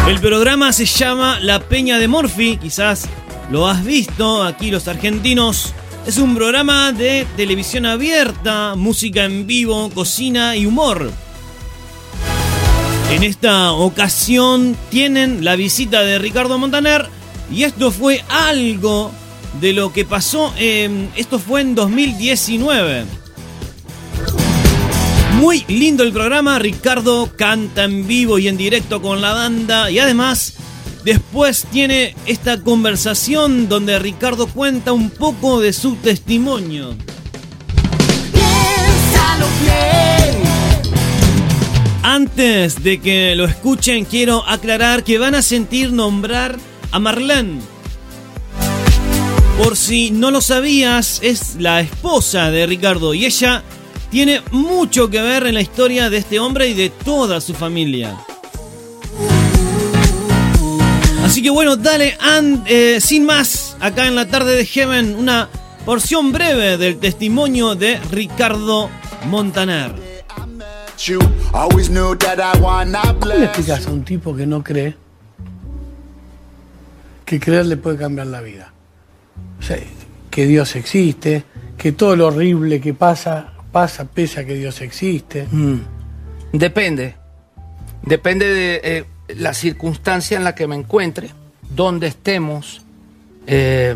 [0.08, 3.08] El programa se llama La Peña de Morphy, quizás
[3.52, 5.76] lo has visto aquí los argentinos.
[6.08, 11.12] Es un programa de televisión abierta, música en vivo, cocina y humor.
[13.12, 17.08] En esta ocasión tienen la visita de Ricardo Montaner
[17.52, 19.12] y esto fue algo
[19.62, 23.06] de lo que pasó, eh, esto fue en 2019.
[25.40, 30.00] Muy lindo el programa, Ricardo canta en vivo y en directo con la banda y
[30.00, 30.54] además
[31.04, 36.96] después tiene esta conversación donde Ricardo cuenta un poco de su testimonio.
[42.08, 46.56] Antes de que lo escuchen, quiero aclarar que van a sentir nombrar
[46.92, 47.62] a Marlene.
[49.58, 53.64] Por si no lo sabías, es la esposa de Ricardo y ella
[54.12, 58.16] tiene mucho que ver en la historia de este hombre y de toda su familia.
[61.24, 62.16] Así que bueno, dale,
[62.68, 65.50] eh, sin más, acá en la tarde de Heaven, una
[65.88, 68.92] porción breve del testimonio de Ricardo
[69.26, 70.05] Montaner.
[73.20, 74.96] ¿Cómo le explicas a un tipo que no cree
[77.26, 78.72] que creer le puede cambiar la vida?
[79.60, 79.78] O sea,
[80.30, 81.44] que Dios existe,
[81.78, 85.48] que todo lo horrible que pasa, pasa pese a que Dios existe.
[85.52, 85.80] Mm.
[86.54, 87.16] Depende.
[88.02, 89.06] Depende de eh,
[89.36, 91.32] la circunstancia en la que me encuentre,
[91.70, 92.84] dónde estemos.
[93.48, 93.96] Eh,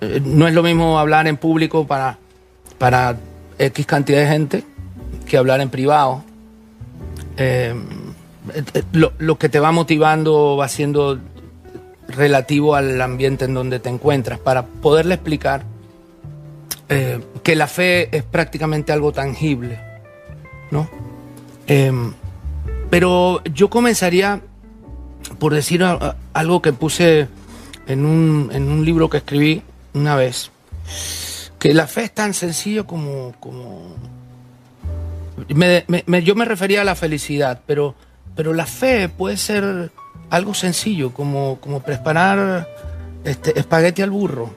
[0.00, 2.18] eh, no es lo mismo hablar en público para,
[2.78, 3.16] para
[3.58, 4.73] X cantidad de gente
[5.26, 6.22] que hablar en privado.
[7.36, 7.74] Eh,
[8.92, 11.18] lo, lo que te va motivando va siendo
[12.08, 15.64] relativo al ambiente en donde te encuentras para poderle explicar
[16.88, 19.78] eh, que la fe es prácticamente algo tangible,
[20.70, 20.88] ¿no?
[21.66, 22.12] Em,
[22.90, 24.42] pero yo comenzaría
[25.38, 25.82] por decir
[26.34, 27.28] algo que puse
[27.86, 29.62] en un, en un libro que escribí
[29.94, 30.50] una vez,
[31.58, 33.94] que la fe es tan sencillo como, como
[35.48, 37.94] me- me- me- yo me refería a la felicidad, pero,
[38.36, 39.90] pero la fe puede ser
[40.30, 42.68] algo sencillo, como, como preparar
[43.24, 44.54] este, espagueti al burro.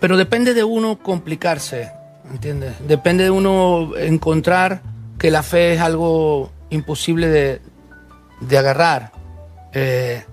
[0.00, 1.90] Pero depende de uno complicarse,
[2.30, 2.74] ¿entiendes?
[2.86, 4.82] Depende de uno encontrar
[5.18, 7.60] que la fe es algo imposible de,
[8.40, 9.12] de agarrar.
[9.72, 10.24] Eh,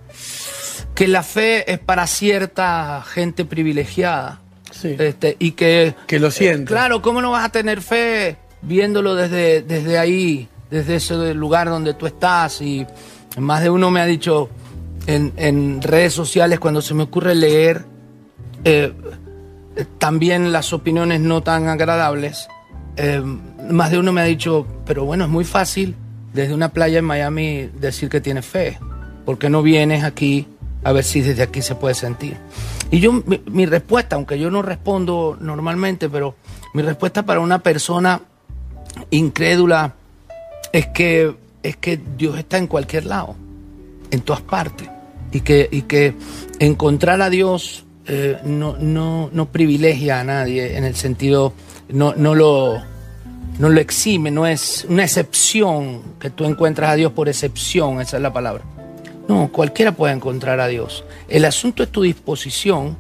[0.96, 4.42] que la fe es para cierta gente privilegiada.
[4.84, 6.66] Este, y que, Que lo siente.
[6.66, 11.94] claro, ¿cómo no vas a tener fe viéndolo desde, desde ahí, desde ese lugar donde
[11.94, 12.62] tú estás?
[12.62, 12.86] Y
[13.38, 14.50] más de uno me ha dicho
[15.08, 17.86] en, redes sociales cuando se me ocurre leer
[18.64, 18.94] eh,
[19.98, 22.48] también las opiniones no tan agradables,
[22.98, 23.22] eh,
[23.70, 25.96] más de uno me ha dicho, pero bueno, es muy fácil
[26.34, 28.78] desde una playa en Miami decir que tienes fe.
[29.26, 30.48] ¿Por qué no vienes aquí
[30.84, 32.36] a ver si desde aquí se puede sentir?
[32.92, 36.36] Y yo, mi respuesta, aunque yo no respondo normalmente, pero
[36.74, 38.22] mi respuesta para una persona
[39.12, 39.96] incrédula
[40.72, 43.36] es que, es que Dios está en cualquier lado,
[44.12, 44.90] en todas partes.
[45.32, 46.16] Y que, y que
[46.60, 51.54] encontrar a Dios eh, no, no, no privilegia a nadie en el sentido,
[51.90, 52.82] no, no, lo,
[53.60, 58.18] no lo exime, no es una excepción que tú encuentras a Dios por excepción, esa
[58.18, 58.64] es la palabra.
[59.28, 61.04] No, cualquiera puede encontrar a Dios.
[61.28, 62.98] El asunto es tu disposición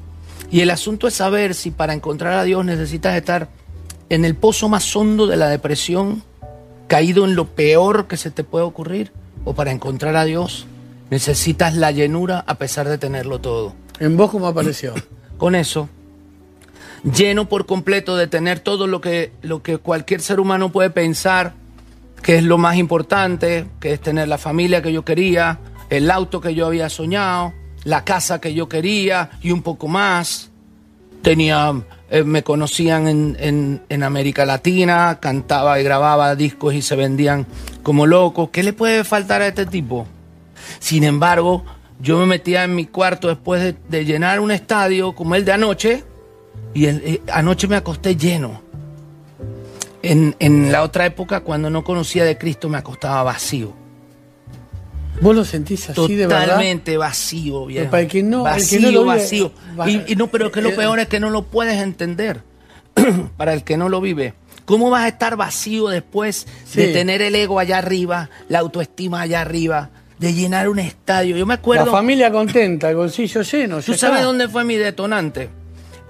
[0.51, 3.49] y el asunto es saber si para encontrar a Dios necesitas estar
[4.09, 6.23] en el pozo más hondo de la depresión,
[6.87, 9.11] caído en lo peor que se te puede ocurrir,
[9.45, 10.67] o para encontrar a Dios
[11.09, 13.73] necesitas la llenura a pesar de tenerlo todo.
[13.99, 14.93] ¿En vos cómo apareció?
[15.37, 15.89] Con eso,
[17.03, 21.53] lleno por completo de tener todo lo que, lo que cualquier ser humano puede pensar
[22.21, 25.59] que es lo más importante, que es tener la familia que yo quería,
[25.89, 27.53] el auto que yo había soñado,
[27.85, 30.48] la casa que yo quería y un poco más.
[31.21, 31.73] Tenía,
[32.09, 37.45] eh, me conocían en, en- en América Latina, cantaba y grababa discos y se vendían
[37.83, 38.49] como locos.
[38.51, 40.07] ¿Qué le puede faltar a este tipo?
[40.79, 41.63] Sin embargo,
[42.01, 46.03] yo me metía en mi cuarto después de, llenar un estadio como el de anoche
[46.73, 48.61] y eh, anoche me acosté lleno.
[50.01, 53.73] En, en la otra época, cuando no conocía de Cristo, me acostaba vacío.
[55.21, 56.43] ¿Vos lo sentís así de verdad?
[56.45, 57.89] Totalmente vacío, viejo.
[57.91, 59.51] para el que no- el que vacío, no lo vive, vacío.
[59.79, 62.41] va- Y, y no, pero que lo eh, peor es que no lo puedes entender.
[63.37, 64.33] para el que no lo vive.
[64.65, 69.41] ¿Cómo vas a estar vacío después de tener el ego allá arriba, la autoestima allá
[69.41, 69.89] arriba,
[70.19, 71.35] de llenar un estadio?
[71.37, 71.85] Yo me acuerdo.
[71.85, 73.77] La familia contenta, el bolsillo lleno.
[73.81, 74.23] ¿Tú sabes está.
[74.25, 75.49] dónde fue mi detonante?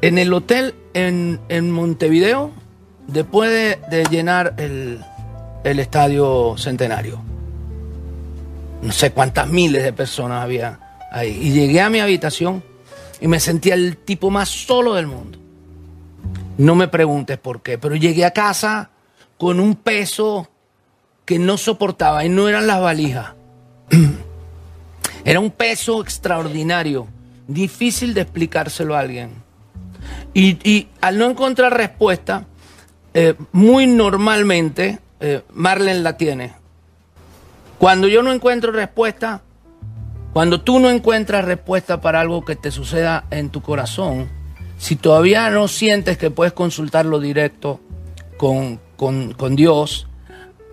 [0.02, 2.52] En el hotel en, en Montevideo,
[3.07, 4.99] después de, de llenar el,
[5.64, 7.22] el estadio centenario.
[8.81, 10.80] No sé cuántas miles de personas había
[11.11, 11.38] ahí.
[11.41, 12.64] Y llegué a mi habitación
[13.19, 15.38] y me sentía el tipo más solo del mundo.
[16.57, 18.89] No me preguntes por qué, pero llegué a casa
[19.38, 20.49] con un peso
[21.26, 23.34] que no soportaba y no eran las valijas.
[25.26, 27.07] Era un peso extraordinario,
[27.47, 29.31] difícil de explicárselo a alguien.
[30.34, 32.45] Y, al no encontrar respuesta,
[33.14, 36.59] eh, muy normalmente eh, Marlene la tiene.
[37.80, 39.41] Cuando yo no encuentro respuesta,
[40.34, 44.30] cuando tú no encuentras respuesta para algo que te suceda en tu corazón,
[44.77, 47.80] si todavía no sientes que puedes consultarlo directo
[48.38, 50.07] con, con- Dios,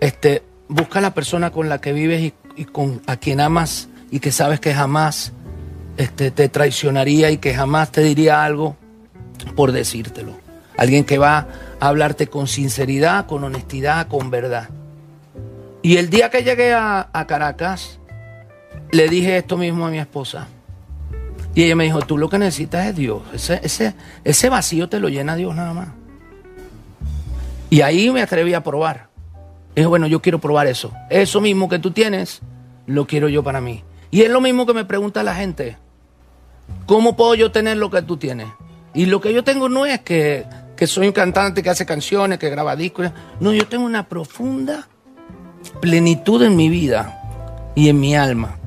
[0.01, 3.89] este, busca a la persona con la que vives y, y con a quien amas
[4.11, 5.31] y que sabes que jamás
[5.97, 8.75] este, te traicionaría y que jamás te diría algo
[9.55, 10.33] por decírtelo.
[10.77, 11.47] Alguien que va
[11.79, 14.69] a hablarte con sinceridad, con honestidad, con verdad.
[15.81, 17.99] Y el día que llegué a, Caracas,
[18.91, 20.47] le dije esto mismo a mi esposa.
[21.53, 23.21] Y ella me dijo, tú lo que necesitas es Dios.
[23.33, 23.93] Ese, ese,
[24.23, 25.89] ese vacío te lo llena Dios nada más.
[27.69, 29.09] Y ahí me atreví a probar.
[29.71, 30.91] Y dije, bueno, yo quiero probar eso.
[31.09, 32.41] Eso mismo que tú tienes,
[32.85, 33.83] lo quiero yo para mí.
[34.11, 35.77] Y es lo mismo que me pregunta la gente.
[36.85, 38.47] ¿Cómo puedo yo tener lo que tú tienes?
[38.93, 40.45] Y lo que yo tengo no es que,
[40.75, 43.11] que soy un cantante que hace canciones, que graba discos.
[43.39, 44.87] No, yo tengo una profunda
[45.79, 47.21] plenitud en mi vida
[47.75, 48.57] y en mi alma.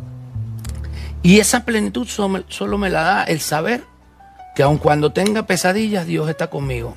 [1.22, 3.84] Y esa plenitud solo, solo me la da el saber
[4.54, 6.94] que aun cuando tenga pesadillas, Dios está conmigo.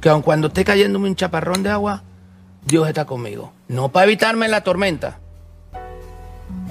[0.00, 2.02] Que aun cuando esté cayéndome un chaparrón de agua,
[2.64, 3.52] Dios está conmigo.
[3.68, 5.18] No para evitarme la tormenta,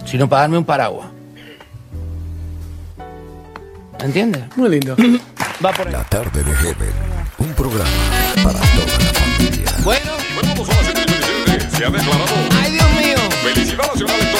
[0.06, 1.08] sino para darme un paraguas.
[4.00, 4.44] ¿Entiendes?
[4.56, 4.96] Muy lindo.
[5.66, 5.94] Va por ahí.
[5.94, 6.94] La tarde de Heaven,
[7.40, 7.90] un programa
[8.44, 9.72] para toda la familia.
[9.84, 10.12] Bueno,
[10.42, 10.93] las 7:17.
[11.78, 13.18] Se ha declarado ay Dios mío.
[13.44, 14.33] felicidad nacional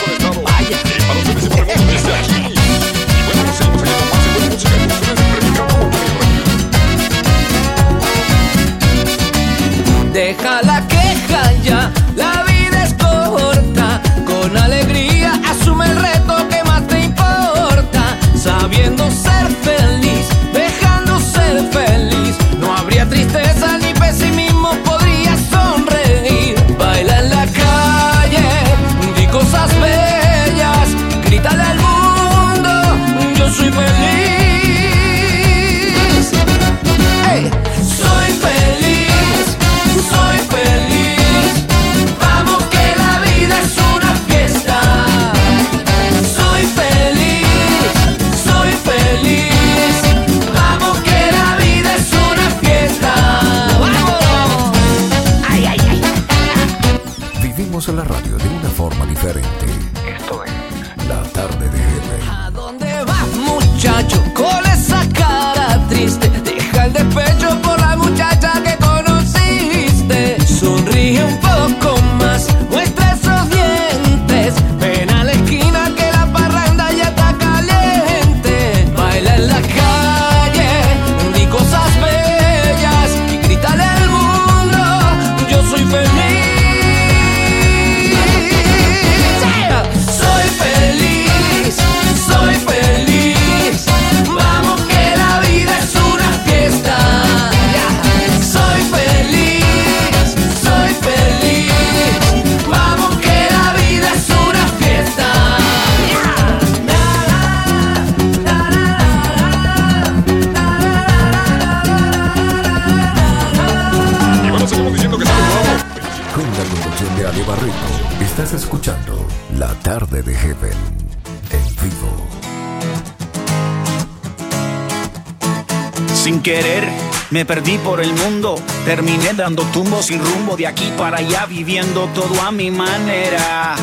[127.34, 128.62] me perdí por el mundo.
[128.86, 133.76] Terminé dando tumbos sin rumbo de aquí para allá, viviendo todo a mi manera.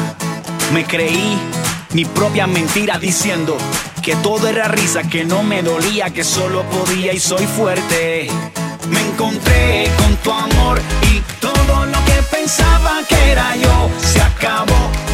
[0.73, 1.37] Me creí
[1.93, 3.57] mi propia mentira diciendo
[4.05, 8.29] que todo era risa, que no me dolía, que solo podía y soy fuerte.
[8.89, 10.81] Me encontré con tu amor
[11.13, 15.10] y todo lo que pensaba que era yo se acabó.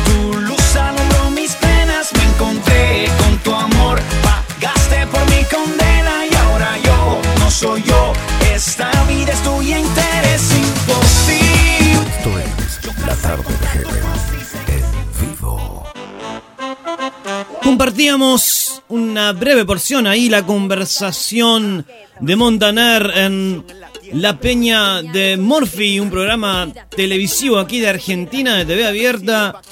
[17.97, 21.86] Compartíamos una breve porción ahí, la conversación
[22.20, 23.64] de Montaner en
[24.12, 29.62] La Peña de Morphy, un programa televisivo aquí de Argentina, de TV abierta.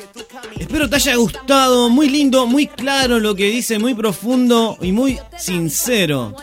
[0.58, 5.18] Espero te haya gustado, muy lindo, muy claro lo que dice, muy profundo y muy
[5.36, 6.34] sincero.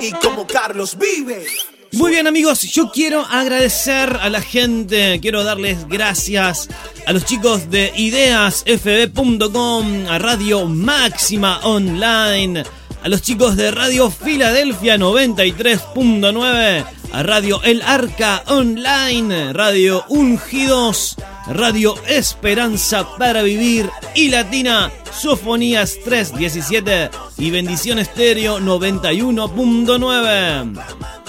[0.00, 1.48] Y como Carlos vive.
[1.96, 6.68] Muy bien amigos, yo quiero agradecer a la gente, quiero darles gracias
[7.06, 12.64] a los chicos de ideasfb.com, a Radio Máxima Online,
[13.02, 21.14] a los chicos de Radio Filadelfia 93.9, a Radio El Arca Online, Radio Ungidos,
[21.46, 31.23] Radio Esperanza para Vivir y Latina, Sofonías 317 y Bendición Estéreo 91.9.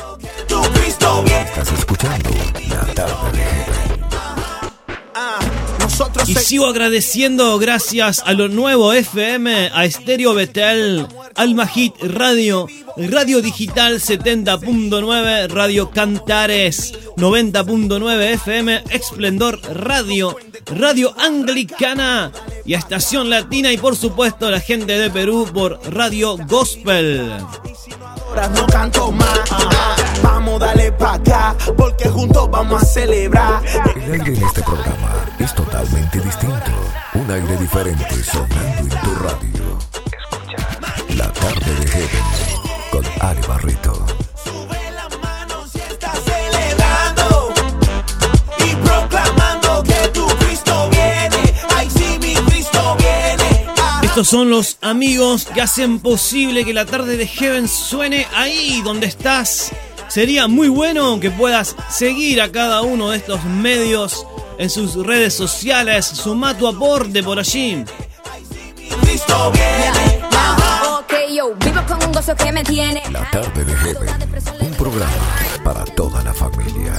[1.05, 2.31] Estás escuchando
[2.67, 4.05] La Tarde de Heaven.
[6.25, 11.05] Y sigo agradeciendo gracias a lo nuevo FM, a Estéreo Betel,
[11.35, 12.65] Alma Hit Radio,
[12.97, 22.31] Radio Digital 70.9, Radio Cantares 90.9 FM, Esplendor Radio, Radio Anglicana
[22.65, 27.31] y a Estación Latina y por supuesto la gente de Perú por Radio Gospel.
[28.35, 29.39] Ahora no canto más.
[30.21, 33.61] Vamos, dale pa' acá, porque juntos vamos a celebrar.
[33.95, 36.71] El aire en este programa es totalmente distinto.
[37.13, 39.79] Un aire diferente sonando en tu radio.
[41.15, 42.23] La Tarde de Heaven
[42.91, 44.24] con Ale Barreto.
[54.15, 59.07] Estos son los amigos que hacen posible que la tarde de Heaven suene ahí donde
[59.07, 59.73] estás.
[60.07, 64.25] Sería muy bueno que puedas seguir a cada uno de estos medios
[64.57, 66.05] en sus redes sociales.
[66.05, 67.83] Suma tu aporte por allí.
[69.01, 70.21] Cristo viene.
[70.97, 73.03] Ok, yo vivo con un gozo que me tiene.
[73.11, 74.09] La Tarde de Heaven.
[74.61, 76.93] Un programa para toda la familia.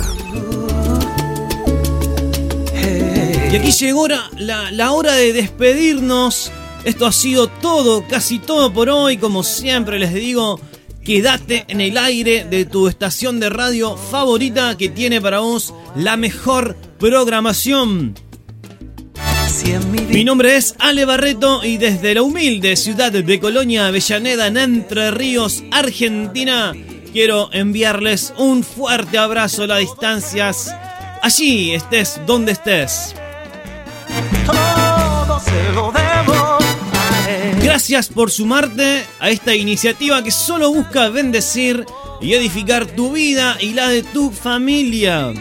[3.50, 6.52] Y aquí llegó la- la hora de despedirnos.
[6.86, 9.16] Esto ha sido todo, casi todo por hoy.
[9.16, 10.60] Como siempre les digo,
[11.04, 16.16] quédate en el aire de tu estación de radio favorita que tiene para vos la
[16.16, 18.14] mejor programación.
[20.08, 25.10] Mi nombre es Ale Barreto y desde la humilde ciudad de Colonia Avellaneda en Entre
[25.10, 26.72] Ríos, Argentina,
[27.12, 30.72] quiero enviarles un fuerte abrazo a las distancias.
[31.20, 33.16] Allí estés donde estés.
[34.46, 36.05] Todo se lo.
[37.76, 41.84] Gracias por sumarte a esta iniciativa que solo busca bendecir
[42.22, 45.34] y edificar tu vida y la de tu familia.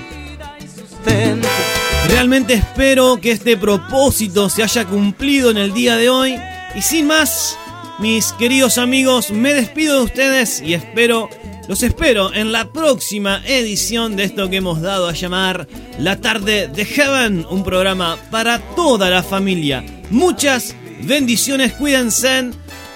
[2.09, 6.35] Realmente espero que este propósito se haya cumplido en el día de hoy.
[6.75, 7.57] Y sin más,
[7.99, 11.29] mis queridos amigos, me despido de ustedes y espero,
[11.69, 16.67] los espero en la próxima edición de esto que hemos dado a llamar La tarde
[16.67, 19.85] de Heaven, un programa para toda la familia.
[20.09, 20.75] Muchas
[21.05, 22.51] bendiciones, cuídense.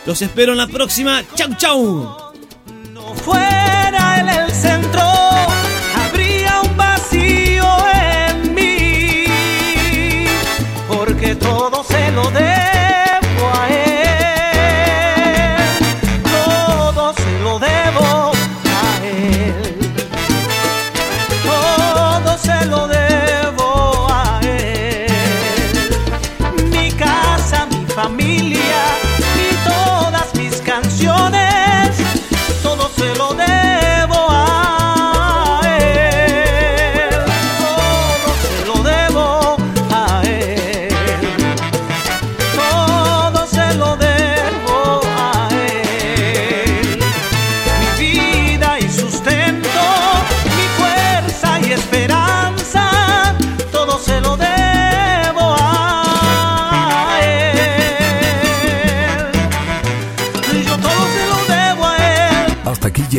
[0.06, 1.24] Los espero en la próxima.
[1.36, 2.18] Chau, chau.
[3.24, 5.02] fuera él el centro,
[5.96, 7.66] habría un vacío
[8.28, 9.24] en mí,
[10.88, 12.59] porque todo se lo debo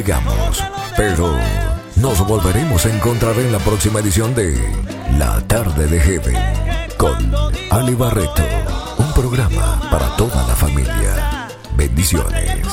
[0.01, 0.65] llegamos,
[0.97, 1.31] pero
[1.97, 4.59] nos volveremos a encontrar en la próxima edición de
[5.19, 6.37] La tarde de Heaven
[6.97, 7.35] con
[7.71, 8.43] Ali Barreto,
[8.97, 11.49] un programa para toda la familia.
[11.77, 12.65] Bendiciones.